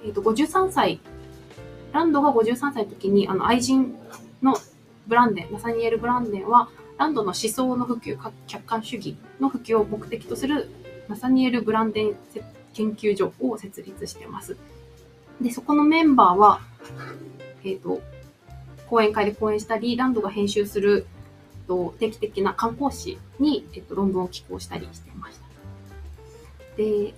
[0.04, 1.00] えっ、と、53歳、
[1.92, 3.94] ランドが53歳の時に、あの、愛人
[4.42, 4.56] の
[5.06, 10.68] ブランデン、ナサニエル・ブランデンは、ランドの思想の普及、客観主義の普及を目的とする
[11.08, 12.16] ナサニエル・ブランデン
[12.72, 14.56] 研究所を設立しています。
[15.40, 16.60] で、そこのメンバーは、
[17.64, 18.00] えっ、と、
[18.88, 21.06] 講演会で講演したり、ランドが編集する
[21.66, 25.46] と定期的な観光誌に、えっと、論文を寄稿したりしてました。
[26.76, 27.14] で、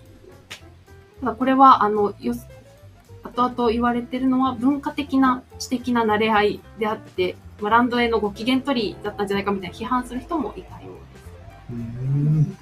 [1.21, 2.15] ただこれは、あの、
[3.23, 10.91] 後々言われてるのは文化的な知的な慣れ合いであって、まあ、ランドへのご機嫌取りだったんじゃないかみたいな批判する人もいたよ
[11.71, 12.61] ううんです。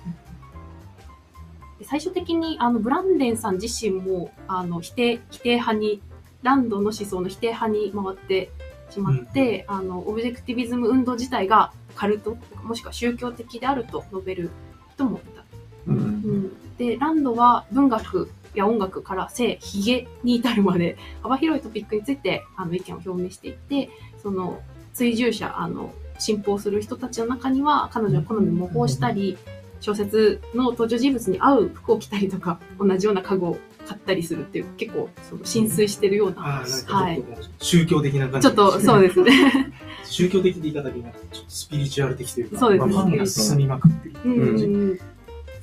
[1.79, 6.03] で最終的にあのブランデンさん自身もあの否定否定派に
[6.43, 8.51] ランドの思想の否定派に回って
[8.91, 14.51] しまって、あのオブジェクティビズム運動自体がカルトもしくは宗教的であると述べる
[14.95, 15.45] 人もいた。
[15.89, 23.91] うんうん、でランドは文学や音楽から性、ヒゲに至るまで幅広いトピックについてあの意見を表明していて、
[24.23, 24.61] その
[24.95, 29.39] 追従者、あの信奉する人たちの中には彼女の好みを模倣したり、
[29.81, 37.17] 小説の登場人物に合う服を着たりとか、同じような家具を買ったりするっていう、結構その浸水してるような、ああ、な
[37.59, 38.49] 宗教的な感じ。
[38.49, 39.73] ちょっとそうですね。
[40.05, 44.21] 宗教的って言い方になると、ちょっとスピリチュアル的というか、そうですねまあファンが進みまくっている。
[44.25, 44.99] うん、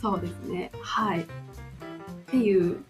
[0.01, 0.71] そうですね。
[0.81, 1.25] はい。
[2.27, 2.81] っていうと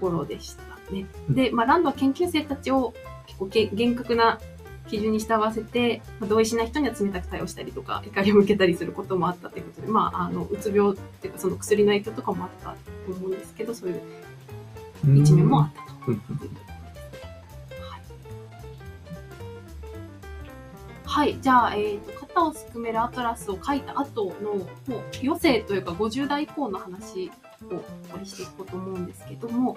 [0.00, 1.06] ころでしたね。
[1.28, 2.94] で、まあ、ランドは研究生たちを
[3.26, 4.40] 結構げ厳格な
[4.88, 12.76] 基準に従わせて、まあ、同意しない人には冷たく対応したりとか、怒りを向けたりすることもあったということで、まあ、あの、うつ病っていうか、その薬の影響とかもあったと
[13.16, 14.00] 思うんですけど、そういう
[15.20, 16.12] 一面もあったと。
[16.12, 16.22] うん。
[21.04, 27.30] はい、じゃあ、えっ、と、肩をすくめるアトラスを書いた後の、もう余生というか50代以降の話
[27.66, 29.76] をお掘りしていこうと思うんですけども、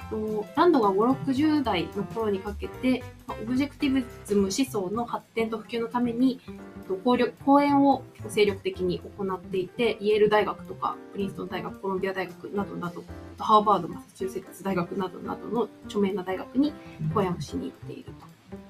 [0.00, 6.54] えっとランドが5、60代の頃にかけて、まあオブジェクティブズム思想の発展と普及のために、えっ
[6.88, 13.04] と講力講演を結構精力的に行っていて、イェール大学とか、プリンストン大学、コロンビア大学などなど、
[13.38, 16.72] ハーバード、マサチューセッツ大学などなどの著名な大学に
[17.12, 18.12] 講演をしに行っている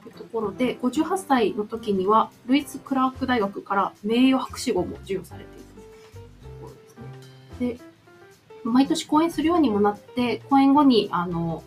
[0.03, 5.65] というところで、58歳の時には、ルイス・クラーク大学から名誉博士号も授与されている
[6.43, 6.97] ところです
[7.61, 7.77] ね。
[7.77, 7.88] で、
[8.69, 11.63] 毎年講演するようにもなって、講演後に、あの、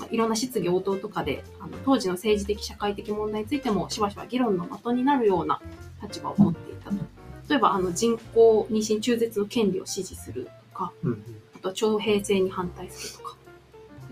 [0.00, 5.60] まあいろんな質疑応答とかで、あの当時の政治的、社会的問題についてもしばしば議論の的になるような
[6.02, 6.96] 立場を持っていたと。
[7.48, 11.22] 例えば、あの人工妊娠中絶の権利を支持するとか、うんうん
[11.54, 13.36] あとは徴兵制に反対するとか、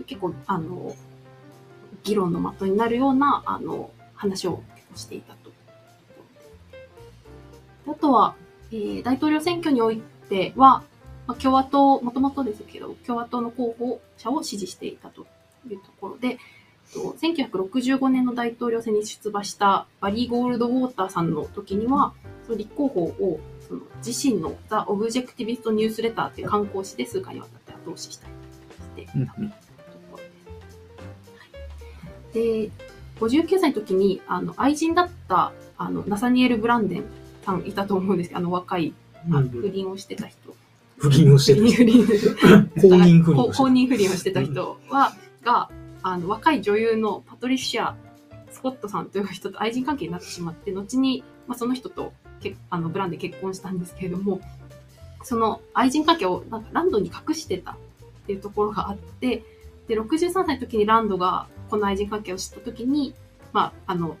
[0.07, 0.95] 結構、あの、
[2.03, 4.63] 議論の的になるような、あの、話を
[4.95, 5.51] していたと。
[7.91, 8.35] あとは、
[8.71, 10.83] えー大統領選挙においては、
[11.27, 15.25] まあ、共和党、もともとですけど、共和党の候補者を支持していたと
[15.69, 16.37] いうところで、
[16.93, 22.13] と1965年の大統領選に出馬したバリー・ゴールドウォーターさんの時には、
[22.45, 28.33] その立候補をその自身の The Objectivist Newsletter っていう観光誌で数回にわたって後押ししたり
[29.03, 29.41] していたとこ
[30.11, 30.17] ろ
[32.33, 32.69] です。
[32.69, 32.71] で、
[33.19, 37.05] 59歳の時にあの愛人だったあのナサニエル・ブランデン
[37.43, 38.93] さんいたと思うんですけど、あの若い、
[39.29, 40.55] 不倫をしてた人。
[40.97, 42.71] 不倫をして不る倫不倫。
[42.81, 45.69] 公認不倫をして公認不倫をしてた人は、が、
[46.03, 47.95] あの、若い女優のパトリシア・
[48.51, 54.39] スコットさんという人と愛人関係になってしまって、後に、まあ、その人とけあのブランで結婚したんですけれども、
[55.23, 57.75] その愛人関係をなんかランドに隠してたっ
[58.27, 59.43] ていうところがあって、
[59.87, 63.13] で、63歳の時にランドがこの愛人関係を知った時に、
[63.53, 64.17] まあ、あの、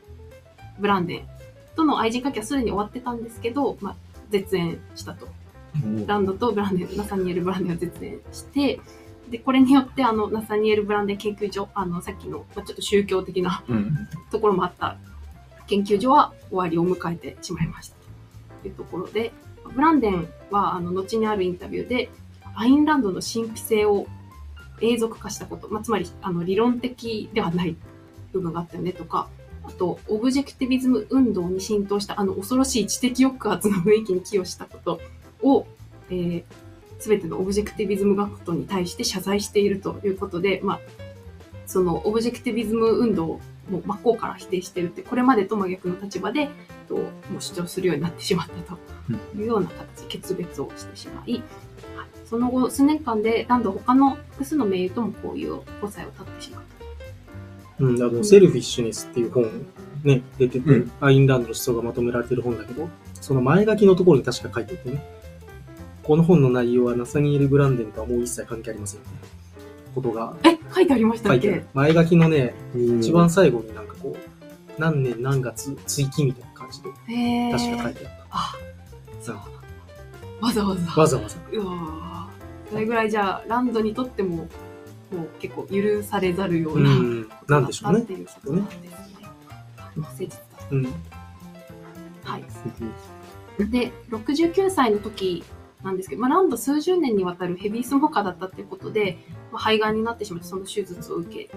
[0.79, 1.27] ブランデン
[1.75, 3.95] との愛人関係はすでに終わってたんですけど、まあ、
[4.29, 5.27] 絶縁したと。
[6.05, 8.79] ランドとブランデン、ナサニエル・ブランデンを絶縁して、
[9.29, 14.07] で、これによって、あの、ナサニエル・ブランデン研究所、あの、さっきの、まあ、ちょっと宗教的なうん。
[14.31, 14.97] ところもあった
[15.67, 17.95] 研究所は終わりを迎えてしまいました。
[18.61, 19.31] というところで、
[19.73, 22.09] ブランデンは、あの、後にあるインタビューで、
[22.55, 24.07] アインランドの神秘性を
[24.81, 27.75] 永続化したこと、まあ、つまり、あの、理論的ではない
[28.31, 29.27] 部分があったよねとか、
[29.63, 35.01] あと、オブジェクティビズム運動に浸透したあの恐ろしい知的抑圧の雰囲気に寄与したこと
[35.45, 35.67] を、
[36.09, 36.43] えー、
[36.99, 40.79] 全てのオブジェクティビズム学徒に対して謝罪しているということで、まあ、
[41.65, 46.49] そのオブジェクティビズム運動をもう真っ向から否定しているって、これまでと真逆の立場で、
[46.87, 47.01] とも
[47.39, 48.79] う主張するようになってしまったと
[49.35, 51.43] いうような形、決別をしてしまい、はい。
[52.25, 57.83] その後、数年間でランド他の複数の盟友ともこういう交際を絶ってしまった。
[57.83, 59.49] うん、あの、セルフィッシュネスっていう本、
[60.03, 60.91] ね、出てて、うん。
[61.01, 62.87] アインランドの思想がまとめられてる本だけど、
[63.19, 65.03] その前書きのところに確か書いててね、
[66.05, 69.19] この本の内容はナサニエル・ブランデンとはもう一切関係ありませんみたいな
[69.95, 71.41] ことがえ、書いてありましたっけ？
[71.41, 71.65] 書いてある。
[71.73, 78.53] 前書きのね、うん一番最後になんかこう、何年何月追記みたいな感じで、へー確か書いてあっあ、
[79.21, 79.35] そう
[80.41, 80.85] わざわざ。
[80.93, 81.01] た。
[81.01, 81.37] わざわざ。
[81.51, 84.47] うわーそれぐらいじゃあ、ランドにとっても、もう
[85.39, 88.01] 結構許されざるよううな、ん、なんでしょうねっ。
[88.05, 88.89] ていうことなんですね。
[89.95, 90.37] 誠実だ。
[90.71, 90.83] うん。
[92.23, 92.43] はい。
[93.69, 95.43] で、69歳の時
[95.83, 99.17] なんですけど、まあ、ランド数十年にわたるヘビースモーカーだったっていうことで、
[99.51, 101.55] まあ、肺がんになってしまって、その手術を受けた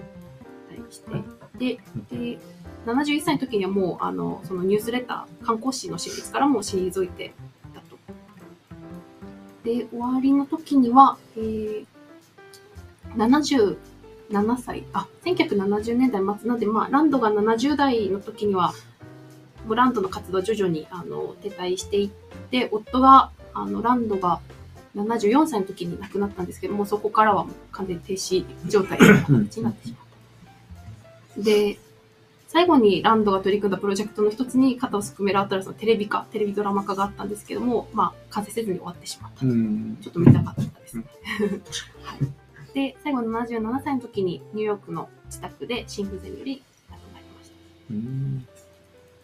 [0.75, 1.11] りして、
[1.57, 1.79] で、
[2.11, 2.39] で
[2.85, 7.31] 71歳の時にはもう、あの、そのニュースレター、観光誌の執筆からも退いてい
[7.73, 7.97] たと。
[9.63, 11.85] で、終わりの時には、えー、
[13.15, 13.77] 77
[14.61, 18.73] 歳、あ、1970年代末なんで、まあ、ランドが70代の時には、
[19.65, 22.09] もうランドの活動は徐々にあの撤退していっ
[22.49, 24.39] て、夫が、あの、ランドが
[24.95, 30.01] 74歳の時に亡くなったんですけども、そこからはもう完全に停止状態の形になってしまっ
[31.37, 31.41] た。
[31.41, 31.79] で、
[32.47, 39.45] 最後にランドが取り組んだプロジェクトの一つに肩をすくめるアトラスのテレビ化、テレビドラマ化があったんですけども、まあ、完成せずに終わってしまった。
[39.45, 39.97] うん。
[40.01, 41.05] ちょっと見たかったですね。
[42.01, 47.51] はい、で、最後の77歳の時にニューヨークの自宅で心不全により亡くなりまし
[48.53, 48.58] た。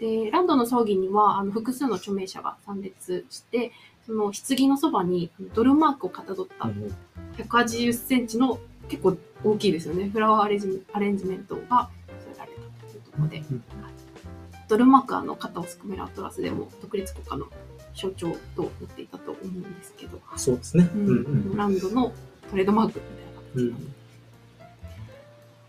[0.01, 0.23] うん。
[0.25, 3.71] で、ランドの葬儀にはあの複数の著名者が参列して、
[4.05, 6.69] その棺のそばにドルマークをかたどった
[7.43, 10.09] 180センチの結構大きいですよね。
[10.09, 11.89] フラワーアレンジアレンジメントが
[12.23, 13.95] 添えられたというところで、うんはい
[14.67, 17.45] ドルマークはあの肩をすくめるアトラスでも独立国家の
[17.93, 20.89] 象徴となっていたと思うんですけど、そうですね。
[20.95, 21.55] ううんん。
[21.55, 22.11] ランドの
[22.49, 23.93] トレードマークみたいな形うん。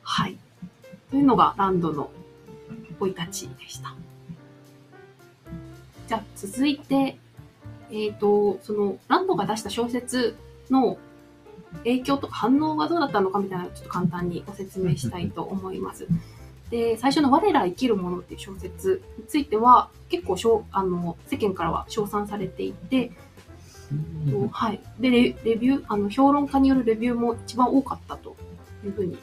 [0.03, 0.39] はい。
[1.11, 2.11] というのがランドの
[2.99, 3.95] 生い立ちでした。
[6.07, 7.19] じゃあ続いて、
[7.91, 10.37] えっ、と、そのランドが出した小説
[10.71, 10.99] の
[11.79, 16.07] 影響とか反応がどうだったのかみたいなのをちょっと簡単にご説明したいと思います。
[16.71, 23.13] で、最初の我ら生きるものっていう小説については結構しょうあの世間からは称賛されていて、
[24.31, 24.81] とはい。
[24.99, 28.37] でレ、レビュー、あの、評論家によるレビューも一番多かったと
[28.85, 29.17] いうふうに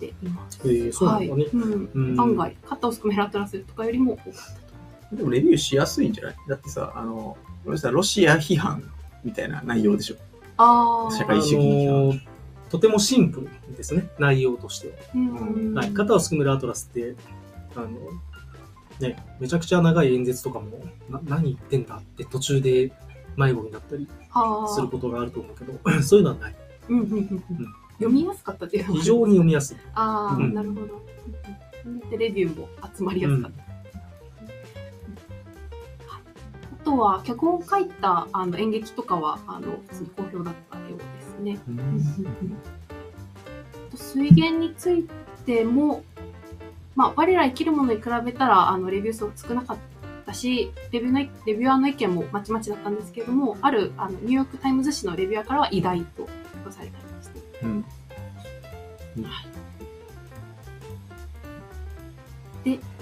[0.00, 0.60] 言っています。
[0.64, 1.50] えーそうなんだねはい。
[1.52, 1.90] うん。
[1.92, 4.65] うん案外、肩をすくめるアトラスとかよりも多かったと。
[5.12, 6.36] でもレビューしやすいんじゃない？
[6.48, 8.82] だってさ、あの、これさ、ロシア批判
[9.24, 10.16] みたいな内容でしょ。
[10.56, 11.14] ああ。
[11.14, 12.20] 社あ会主義にのー
[12.70, 14.94] とてもシンプルですね、内容としては。
[15.14, 15.74] うん。
[15.74, 17.14] はい、肩をすくめるアトラスって、
[17.76, 17.88] あの、
[19.00, 22.90] ね、めちゃくちゃ長い演説とかも、な何言ってんだって途中で
[23.36, 24.08] 迷子になったり。
[24.74, 26.56] することがあると思うけど、 そういうのはない。
[26.88, 27.40] うんうんうんうん。
[27.98, 29.76] 読みやすかったっていうのは非常に読みやすい。
[29.94, 30.80] ああ、うんなるほど。
[30.82, 33.65] うんうんで、レビューも集まりやすかった。
[36.86, 41.58] とは、脚本を書いたあの演劇とかは、あの、普通に好評だったようですね。
[43.90, 45.08] と水源についし
[45.44, 46.04] ても、
[46.94, 49.76] まあ、我ら生きるものに比べたら、あの、レビュー数少なかっ
[50.24, 56.28] たし、レビューの、レビュアーの意見もまちまちだったんですけれども、ある、あの、ニューヨークタイムズ紙のレビュアーからは偉大と評
[56.66, 57.40] 価されたりまして。
[57.62, 57.82] うん。
[57.82, 59.28] で、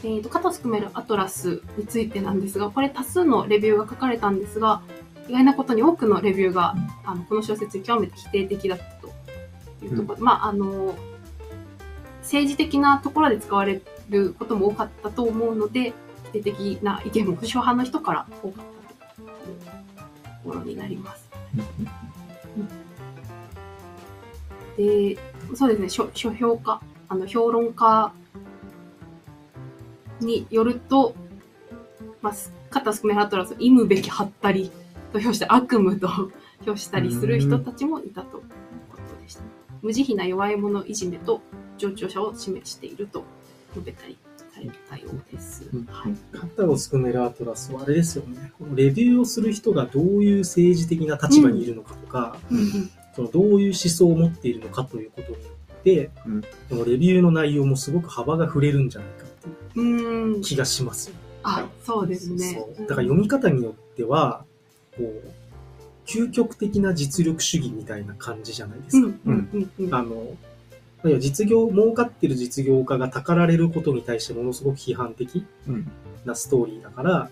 [0.05, 4.83] えっ、と、肩をすくめるアトラスについてなんですが、これ多数のレビューが書かれたんですが、
[5.29, 6.75] 意外なことに多くのレビューが、
[7.05, 9.09] あの、この小説に極めて否定的だったと
[9.85, 10.17] いうところ。
[10.17, 10.95] で、まあ、あの、
[12.21, 13.81] 政治的なところで使われ
[14.11, 15.95] ることも多かったと思うので、
[16.27, 18.65] 否定的な意見も保守派の人から多かっ
[19.17, 19.59] たという
[20.43, 21.31] ところになります。
[24.77, 25.17] で、
[25.55, 28.13] そうですね、書書評家、あの、評論家
[30.21, 31.15] によると、
[32.23, 32.35] まあ、
[32.71, 34.71] 肩すくめハトラスを忌むべきはったり
[35.13, 36.09] と評して悪夢と
[36.65, 38.43] 評したりする人たちもいたという
[38.91, 39.43] ことでした。
[39.83, 41.41] 無慈悲な弱い者いじめと
[41.79, 43.25] 上長者を示していると
[43.75, 44.17] 述べたり
[44.55, 45.65] されたようです。
[46.33, 48.53] 肩をすくめるアトラスはあれですよね。
[48.59, 59.27] このレビューをする人がどういう政治的な立場にいるのかとか、うんうんそのどういう思想を持っているのかということによって、うんこのレビューの内容もすごく幅が触れるんじゃないか。
[60.43, 61.17] 気がしますよ。
[61.43, 62.67] あ、そうですね。
[62.77, 64.45] そうだから読み方によっては、
[64.97, 65.33] こう、
[66.07, 69.07] 究極的な実力主義みたいな感じじゃないですか。
[69.09, 69.95] うんうんうんうん。
[69.95, 75.91] あの、実業、儲かってる実業家がたかられることに対してものすごく批判的うん。
[76.25, 77.31] なストーリーだから、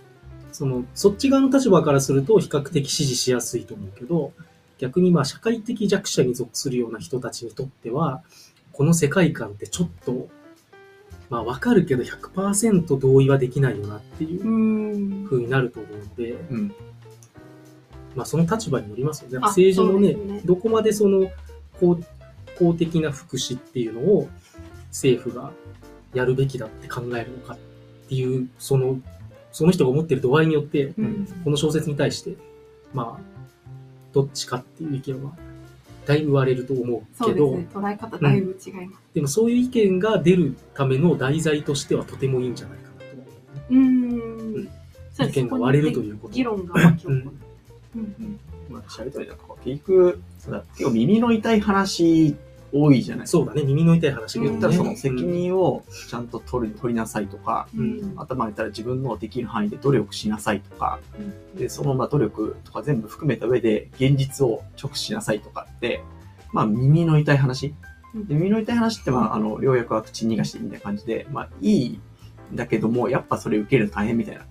[0.52, 4.32] その、そっち側の立場からすると比較的支持しやすいと思うけど、
[4.78, 8.22] 逆にまあ社会的弱者に属するような人たちにとっては、
[8.72, 10.28] この世界観ってちょっと、
[11.32, 15.24] まあわかるけど100%同意はできないよなっていううーん。
[15.24, 16.74] 風になると思うので、うん。
[18.14, 19.38] まあその立場によりますよね。
[19.38, 21.30] あ政治のねねどこまでその
[21.80, 21.98] 公
[22.58, 24.28] 公的な福祉っていうのを
[24.88, 25.52] 政府が
[26.12, 27.58] やるべきだって考えるのかっ
[28.10, 29.00] ていう、その、
[29.52, 32.36] その人が思ってる度合いによって、うんこの小説に対して、
[32.92, 33.22] まあ、
[34.12, 35.32] どっちかっていう意見は、
[36.06, 37.80] だいぶ割れると思うけど、そうですね。
[37.80, 39.02] 捉え方だいぶ違います。
[39.14, 43.32] でもそういう意見が出るための題材としてはとてもいいんじゃないかなと思うね。
[43.70, 44.70] うーん。
[45.12, 47.30] そうです意見が割れるということ議論が巻き起こる。
[47.94, 48.40] うん
[48.70, 52.36] まあ、喋るとりなんか結局、そうだ、結構耳の痛い話
[52.72, 53.26] 多いじゃない。
[53.26, 55.32] そうだね、耳の痛い話言ったらその責うん。
[55.32, 58.14] 任をちゃんと取り取りなさいとか、うん。
[58.16, 60.98] あとまあ言ったら自分のできる範囲で努力しなさいとか、
[61.54, 66.02] で、そのまあ努力とか全部含めた上で現実を直視しなさいとかって、
[66.52, 67.74] まあ耳の痛い話。
[68.14, 74.44] で耳の痛い話ってまあ、あの、良薬は口逃がしみたいな感じで、まあいいんだけども、やっぱそれ受けるの大変みたいな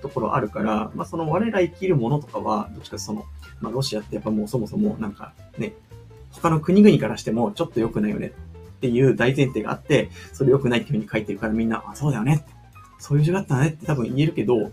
[0.00, 3.24] ところあるから、まあその我ら生きるものとかは、どっちかその、
[3.60, 5.74] まあロシアってやっぱもうそもそもなんかね、
[6.32, 12.60] 他の国々からしてもちょっと良くないよねっていう大前提があって、それ良くないっていうふうに書いてるからみんな、あ、そうだよねって。
[12.98, 14.72] そういう字があったねって多分言えるけど、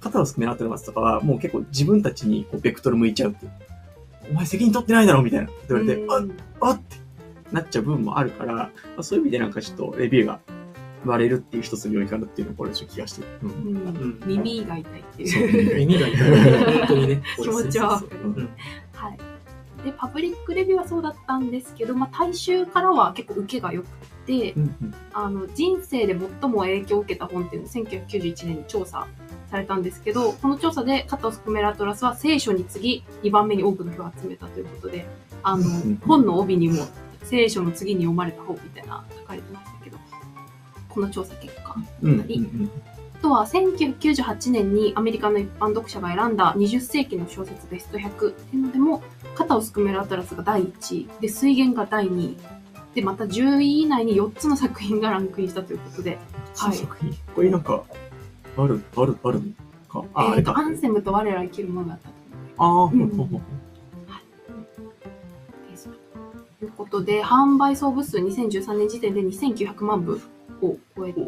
[0.00, 3.52] 肩をすくめなってるますとかは、もう結構自分たちにこうベクトル向いちゃうっていう。
[4.30, 5.46] お前責任取ってないだろみたいな。
[5.46, 6.04] って言われて、
[6.60, 6.96] あ、あって
[7.52, 10.40] なっちゃう部分もあるから、まあ、そういう意味でなんかちょっとレビューが
[11.04, 13.28] 割れるっていう一つの要因かなっていうのをこれちょっと気がしてる。
[13.42, 15.76] うんうんうん耳が痛いってそういう。
[15.76, 16.76] 耳が痛い。
[16.78, 17.22] 本当にね。
[17.36, 18.48] 気持ちはわかるうん
[18.92, 19.18] はい。
[19.86, 23.88] で、パブリックレビューはそうだったんですけど、まあ、大衆からは結構受けが良く
[24.26, 29.06] て、うんあの、人生で最も影響を受けた本っていうのを1991年に調査
[29.48, 35.06] されたんですけど、この調査で肩をすくめるアトラスは聖書に次ぎ2番目に多くの票を集めたということで、
[35.44, 36.84] あのん、本の帯にも
[37.22, 39.98] 聖書の次に読まれた本みたいな書かれてましたけど、
[40.88, 41.76] この調査結果。
[42.02, 42.70] うんうんうん。
[43.16, 49.02] あとは1998年にアメリカの一般読者が選んだ20世紀の小説ベスト100っていうのでも、
[49.36, 52.36] 肩をすくめるアトラスが第1位、で、水源が第2位、
[52.94, 56.18] で、また10位以内に4つの作品がランクインしたということで、
[56.56, 56.76] はい。
[56.76, 57.14] 作品。
[57.34, 57.82] これなんか、
[58.56, 59.44] ある、ある、あるの
[60.02, 60.04] か？
[60.14, 60.58] あ、あえーと。
[60.58, 62.08] アンセムと我ら生きるものだった。
[62.08, 62.12] あ
[62.64, 63.40] あ、うんほんほ
[66.58, 70.18] ということで、販売総部数2013年時点で2900万部
[70.62, 71.26] を超えてい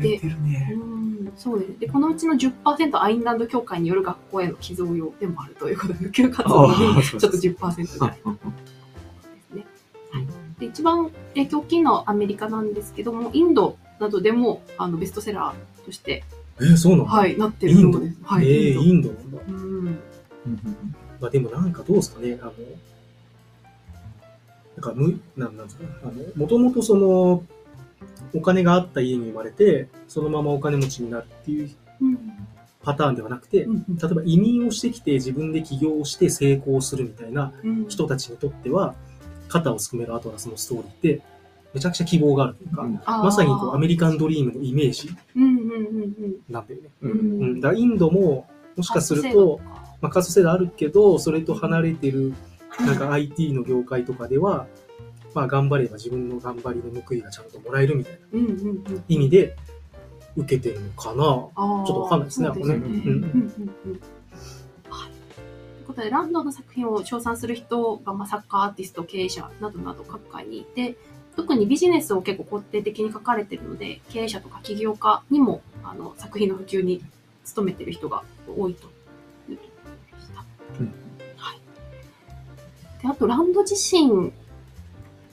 [0.00, 0.26] て、て。
[0.28, 1.06] うん
[1.36, 1.78] そうです。
[1.80, 9.66] で、このうちの10%アインランド協会による学校への寄贈用でもあるということで、普及活動にちょっと10%ぐらいですね。
[10.10, 10.26] はい。
[10.60, 16.24] で、一番影響大きいのはアメリカなんですけども、インドなどでもあのベストセラーとして、
[16.58, 18.16] えー、そうなのはい、なってるようです。
[18.22, 18.46] はい。
[18.46, 19.38] えー、インドなんだ。
[19.46, 19.98] ドうん。
[21.20, 22.52] まあでもなんかどうですかね、あの、
[24.76, 27.44] なんかむ、なんなんですかね、あの、もともとその、
[28.34, 31.70] お金があった家に生まれて、そのままお金持ちになるっていう
[32.00, 32.18] うん。
[32.82, 37.88] パターンではなくて、うん例えば移民をしてきて自分で起業をして成功するみたいなうん。
[37.88, 38.94] 人たちにとっては、
[39.48, 41.22] 肩をすくめるアトラスのストーリーって、
[41.74, 46.88] めちゃくちゃ希望があるというか、うんまさにこうアメリカンドリームのイメージうんうんうんなんだよね。
[47.02, 47.42] ううんん。
[47.42, 48.46] うん、だからインドも、
[48.76, 49.60] もしかすると、
[50.00, 52.34] まあ、カースト制度あるけど、それと離れてる、
[52.80, 54.66] なんか IT の業界とかでは、
[55.36, 59.04] まあ頑張れば自分の頑張りの報いがちゃんともらえるみたいなうんうんうん。
[59.06, 59.54] 意味で
[60.34, 61.24] 受けてるのかな。
[61.54, 62.48] あーちょっとわかんないですね
[65.86, 70.96] ことで、ランドの作品を称賛する人が、まあ、作家、アーティスト、経営者などなど各界にいて、
[71.36, 77.04] 特にビジネスを結構肯定的に書かれているので、経営者とか起業家にもあの作品の普及に
[77.54, 78.86] 努めている人が多いと
[79.50, 79.70] いうとこ
[80.12, 80.44] ろでした。
[80.80, 80.92] うん
[81.36, 81.60] はい。
[83.02, 84.32] で、あと、ランド自身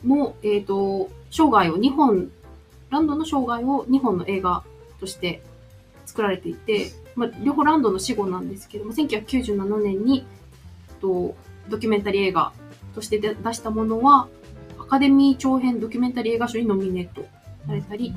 [0.04, 2.32] も、えっ、と、生涯を2本、
[2.90, 4.64] ランドの生涯を2本の映画
[5.00, 5.42] として
[6.06, 10.26] 作られていて、まあ、両方ランドの死後なんですけども、1997年に、
[11.02, 11.36] と
[11.70, 12.54] ドキュメンタリー映画
[12.96, 14.28] として出したものは、
[14.80, 17.26] アカデミー長編ドキュメンタリー映画賞にノミネート
[17.66, 18.14] されたり、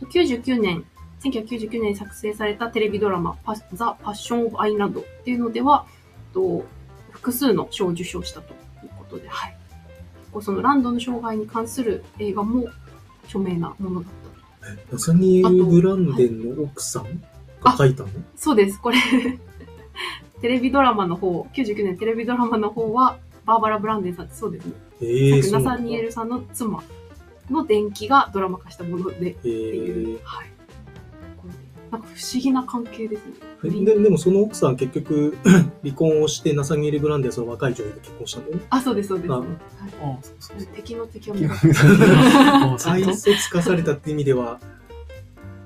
[0.00, 0.84] 99年、
[1.22, 5.86] 1999年に作成されたテレビドラマ、パザ・パッション・オブ・アイランドっていうのでは、
[6.32, 6.64] と
[7.10, 9.57] 複数の賞を受賞したということで、はい。
[10.38, 12.68] こうそのランドの生涯に関する映画も
[13.24, 14.12] 著名なものだっ
[14.60, 14.92] たと。
[14.92, 17.04] ナサニエル・ブランデンの奥さん
[17.60, 18.08] が書いたの？
[18.36, 18.98] そうです、これ
[20.40, 24.72] テレビドラマの方、99年テレビドラマの方は、バーバラ・ブランデンさんってそうですね。
[25.00, 26.84] ええー、ナサニエルさんの妻
[27.50, 30.50] の伝記がドラマ化したもので、ってえいう、ーはい。
[31.90, 33.34] なんか不思議な関係ですね。
[33.84, 35.36] ででもその奥さん結局
[35.82, 38.62] 離婚をしてナサニエル・ブランデンはその若い女優と結婚したんだよね。
[38.70, 39.32] あ、そうです、そうです。
[39.32, 39.48] あはい
[40.02, 42.74] あそうそう敵の敵をそう味方。
[42.74, 44.60] あそう大切化されたって意味では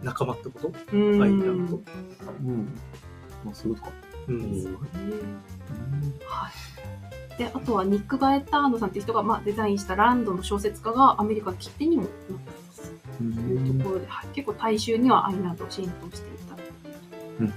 [0.03, 0.69] 仲間ってこと？
[0.69, 1.23] うーん。
[1.23, 1.77] アイランド。
[1.77, 2.69] うん。
[3.45, 3.93] まあ、そういうことか。
[4.29, 4.79] うん。
[6.27, 6.49] は
[7.35, 7.39] い。
[7.39, 12.45] で、あとはニック・ガエターノさんっていう人が、まあ、デザインしたランドの小説家がアメリカの切手にもなっています。
[12.61, 12.62] う
[13.19, 16.57] というところで、は、結構大衆にはアイランドを浸透していた。
[17.41, 17.55] うん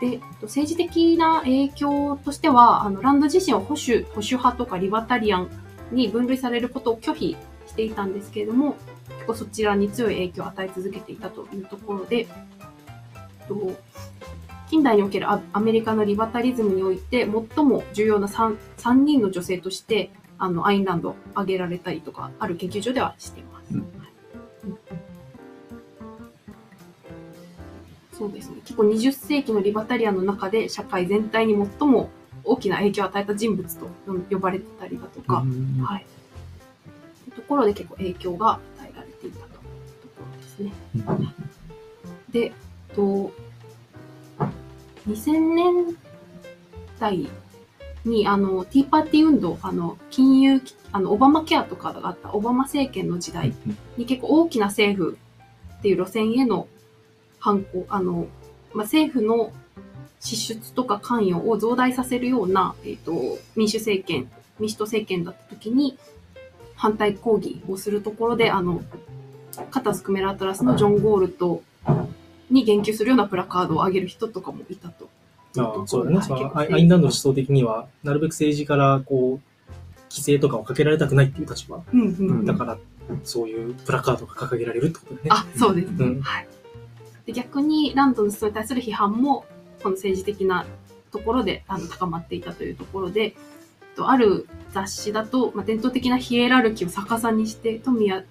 [0.00, 5.48] で、政治的な影響としては、あのランド自身は保守、保守派とかリバタリアン
[5.90, 8.76] に分類されることを拒否していたんですけれども、
[9.08, 12.26] 結構そちらに強い影響を与え続けていたというところで、
[13.48, 13.72] と
[14.68, 23.74] 近代におけるアアメリカのリバタリズムにおいて最も重要な 3, 3人の女性としてあのアインランドを挙げられたりとかある研究所ではしています。
[23.74, 23.88] うんはい
[24.64, 24.78] うん
[28.16, 28.56] そうですね。
[28.64, 32.08] 結構20世紀のリバタリアンの中で社会全体に最も
[32.44, 33.90] 大きな影響を与えた人物と
[34.30, 36.06] 呼ばれてたりだとか、うんはい。
[37.24, 38.60] というところで結構影響が与
[38.90, 40.72] えられていたとところですね。
[42.30, 42.52] で、
[42.94, 43.32] と、
[45.06, 45.96] 2000年
[46.98, 47.28] 代
[48.06, 53.52] に、あの、ティーパーティー運動、あの、金融、あの、オバマケアとかがあったオバマ政権の時代
[53.96, 55.18] に結構大きな政府
[55.78, 56.68] っていう路線への
[57.38, 58.26] 反抗、あの、
[58.72, 59.52] まあ、政府の
[60.20, 65.98] 支出とか関与を増大させるような、えっ、と、民主政権、民主党政権だった時に、
[66.74, 68.82] 反対抗議をするところで、あの、
[69.70, 71.62] カタスクメラアトラスのジョン・ゴールド
[72.50, 75.08] に言及するようなプラカードを上げる人とかもいたと。
[75.60, 76.22] ああそうだね。
[76.22, 79.56] そはいのアイアインランドの思想的には、なるべく政治からこう、
[80.10, 81.82] 規制とかをかけられたくないっていう立場。
[81.92, 82.04] うんう
[82.42, 82.78] んだから、
[83.24, 85.26] そういうプラカードが掲げられるってことだね。
[85.30, 85.88] あ、そうです。
[85.98, 86.48] うんはい。
[87.26, 89.44] で逆に、ランドの思想に対する批判も、
[89.82, 90.64] この政治的な
[91.12, 93.34] ところであの高まっていたというところで、
[93.96, 98.22] とある雑誌だと、まあ、伝統的なヒエラルキーを逆さにして、富や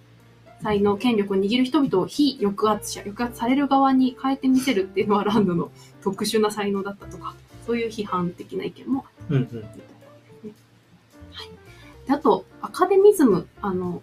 [0.66, 5.70] 才能、権力を握る人々を非抑圧者、抑圧される側に変えてみせるっていうのはランドの
[6.02, 7.36] 特殊な才能だったとか、
[7.68, 9.42] そういう批判的な意見もうんうん。
[9.44, 9.76] みたいなで
[10.42, 10.54] すね。
[11.34, 11.50] はい。
[12.08, 14.02] で、あと、アカデミズム、あの、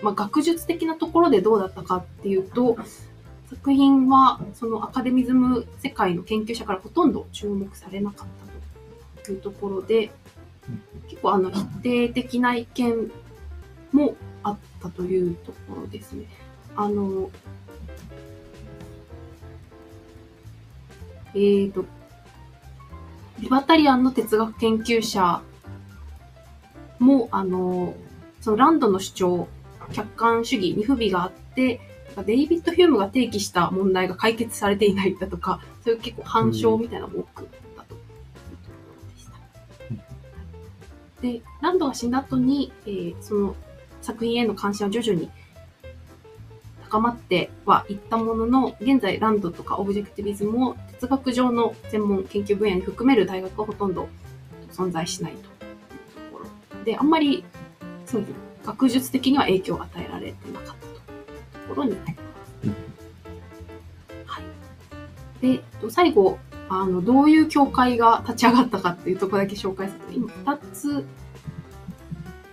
[0.00, 2.78] まあ、学術的なところでどうだったかっていうと、
[3.50, 8.28] 作品は、そのアカデミズム世界の研究者からほとんど注目されなかっ
[9.16, 10.12] たというところで、
[11.08, 13.10] 結構あの、否定的な意見
[13.90, 14.27] もあ
[14.78, 16.26] ったというところですね。
[16.76, 17.30] あの、
[21.34, 21.84] えーと、
[23.40, 25.42] リバタリアンの哲学研究者
[26.98, 27.94] も、あの、
[28.40, 29.48] そのランドの主張、
[29.92, 31.80] 客観主義に不備があって、
[32.24, 41.22] デイビッド・ヒュームが提起した問題が解決されていないだとか、そういう結構反証みたいなのが多くたというところでした。
[41.22, 43.56] で、ランドが死んだ後に、えーその
[44.08, 45.30] 作品への関心は徐々に
[46.88, 54.08] 高まってはいったものの、現在ランドとかオブジェクティビズムを哲学上の専門研究分野に含める大学はほとんど
[54.72, 55.44] 存在しないという
[56.30, 56.42] とこ
[56.78, 57.44] ろで、あんまり、
[58.06, 62.22] そうですね学術的には影響を与えられてなかったというところになりま
[62.64, 62.70] す。
[64.24, 64.44] はい。
[65.56, 66.38] で、最後、
[66.70, 71.04] あの、どういう教会が立ち上がったかっていうところだけ紹介すると、今2つ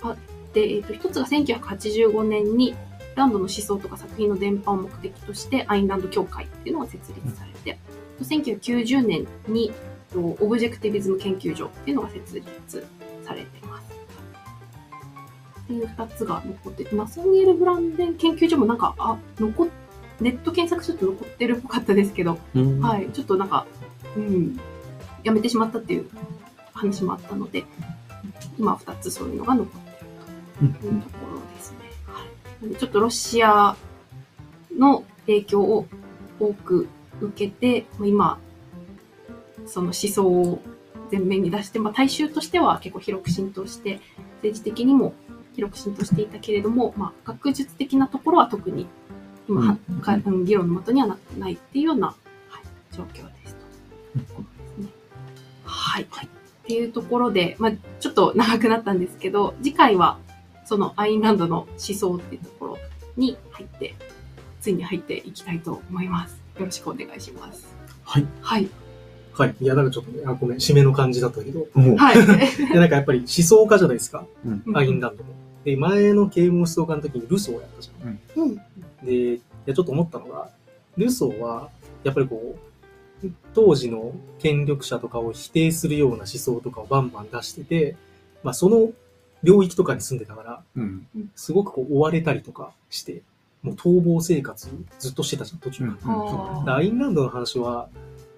[0.01, 0.15] あ、
[0.61, 2.75] えっと、1つが1985年に、
[3.15, 7.79] ランドの思想とか作品の伝播を目的として、アインランド協会っていうのが設立されて、
[8.21, 12.87] 1990年に、えっとオブジェクティビズム研究所っていうのが設立
[13.25, 13.85] されてます。
[15.61, 19.67] っていう2つが残ってて、ナソニエル・ブランデン研究所もなんか、あ、残っ、
[20.21, 23.65] ネット検索すると残ってるっぽかったですけど、うんはい、ちょっとなんか、
[24.15, 24.59] うん、
[25.23, 26.09] やめてしまったっていう
[26.73, 27.65] 話もあったので、
[28.57, 29.84] 今2つそういうのが残ってる
[30.57, 31.77] というところですね。
[32.07, 33.75] はいなので、ちょっとロシア
[34.77, 35.87] の影響を
[36.39, 36.87] 多く
[37.21, 38.39] 受けて、まあ今、
[39.65, 40.61] その思想を
[41.11, 43.99] 前面に出して、まあ、大衆としては結構広く浸透して、
[44.37, 45.13] 政治的にも
[45.55, 48.87] 広く浸透していたけれども、まあ、学術的なところは特に
[49.47, 49.77] 今、は
[50.25, 53.65] うん議論の的にはなってないっていうような、はい、状況ですと。
[55.63, 56.03] はい。
[56.03, 56.07] っ
[56.67, 60.17] ていうところで、まあ、ちょっと長くなったんですけど、次回は、
[60.65, 62.77] そのアインランドの思想っていうところ
[63.15, 63.95] に入って、
[64.61, 66.37] ついに入っていきたいと思います。
[66.57, 67.67] よろしくお願いします。
[68.03, 68.25] はい。
[68.41, 68.69] はい。
[69.33, 69.55] はい。
[69.59, 71.67] いや、なんかちょっとね、あ、ごめん、締めの感じだったけど。
[71.73, 72.15] もう、はい。
[72.25, 74.25] で、なんかやっぱり思想家じゃないですか。
[74.45, 75.29] うんアインランドも。
[75.63, 78.19] で、前の啓蒙思想家の時にルソーをやったじゃん。
[78.35, 78.55] うん。
[79.03, 80.49] で、いや、ちょっと思ったのが、
[80.97, 81.69] ルソーは、
[82.03, 82.55] やっぱりこ
[83.23, 87.95] う、当時の権力者とかを否定するような思想とかをバンバン出してて、
[88.43, 88.91] まあその
[89.45, 91.07] 領域とかに住んでたから、うん。
[91.35, 93.21] すごくこう追われたりとかして、
[93.61, 94.69] もう逃亡生活
[94.99, 95.95] ずっとしてたじゃん、途中うん。
[95.95, 96.13] から。
[96.13, 97.87] あーでアインランドの話は、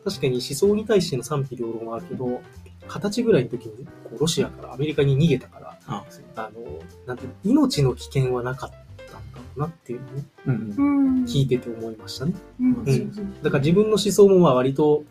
[0.03, 2.41] 確かに思想に対しての賛否両論はあるけど、
[2.87, 6.03] 二十歳ぐらいの時にこうロシアからアメリカに逃げたから、あ、
[6.35, 10.75] あの、なんていうの命の危険はなかったんだろうなっていうのをね、うん。
[10.77, 11.23] うん。
[11.25, 12.33] 聞いてて思いましたね。
[12.59, 12.73] うん。
[12.73, 15.05] うんだから自分の思想もまあ割と好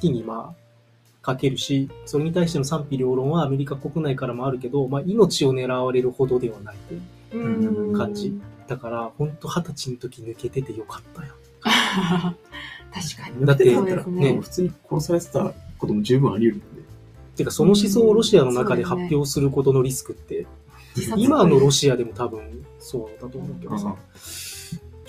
[0.00, 0.61] きにまあ
[1.24, 6.94] 書けるし、それに対しての賛否両論はアメリカ国内からもあるけど、まあ命を狙われるほどではないと
[7.36, 7.46] いう
[7.86, 8.32] うん感じ。
[8.66, 11.34] だから、本当二十歳の時抜けててよかったよ。
[11.62, 12.34] 確
[13.22, 13.46] かに。
[13.46, 16.82] だってねね普通に殺されてたことも十分あり得るんで。
[17.36, 20.46] てか、その思想をロシアの中でうん発表することのリスクって、
[20.96, 22.40] 自殺今のロシアでも多分
[22.78, 23.94] そうだと思うけどうんさ、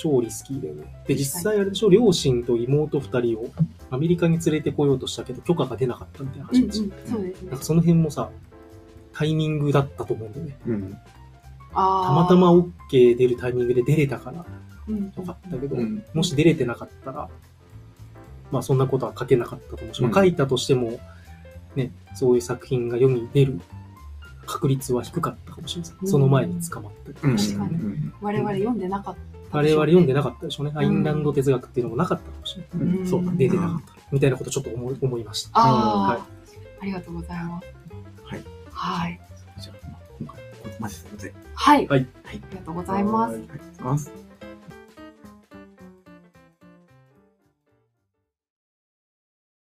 [0.03, 0.83] 超リスキーだよね。
[1.07, 3.47] で、実際あれでしょ、両親と妹二人を
[3.89, 7.63] アメリカに連れてこようとしたけど、許可が出なかったみたいなうんうん話だし、そうですねなんか。
[7.65, 8.29] その辺もさ、
[9.13, 10.57] タイミングだったと思うんだよね。
[10.67, 10.91] うん。
[10.91, 10.97] た
[11.75, 11.81] た
[12.11, 14.45] またま OK 出るタイミングで出れたから
[14.87, 17.29] うんよかったけど、うんもし出れてなかったら、
[18.51, 20.99] まあそんなことは書けなかったと思うし、まあうん書いたとしても、
[21.75, 23.61] ね、そういう作品が世に出る
[24.45, 25.91] 確率は低かったかもしれない。
[26.01, 26.91] うんその前に捕まっ
[27.21, 29.32] たりして、確かにうん我々読んでなかった。
[29.53, 30.73] 我々読んでななかったでしょうね。
[30.75, 32.97] アインランド哲学っていうのもなかったかもしれない。
[32.97, 33.37] うんそう。
[33.37, 33.93] 出てなかった。
[34.11, 35.49] みたいなことちょっと思い思いました。
[35.53, 36.25] あはいあ、
[36.81, 37.67] ありがとうございます。
[38.23, 38.43] はい。
[38.71, 39.21] はい。
[39.61, 41.33] じゃあ、まあ今回、ここまでということで。
[41.53, 41.87] はい。
[41.87, 43.35] はいありがとうございます。
[43.35, 44.22] ありがとうございます。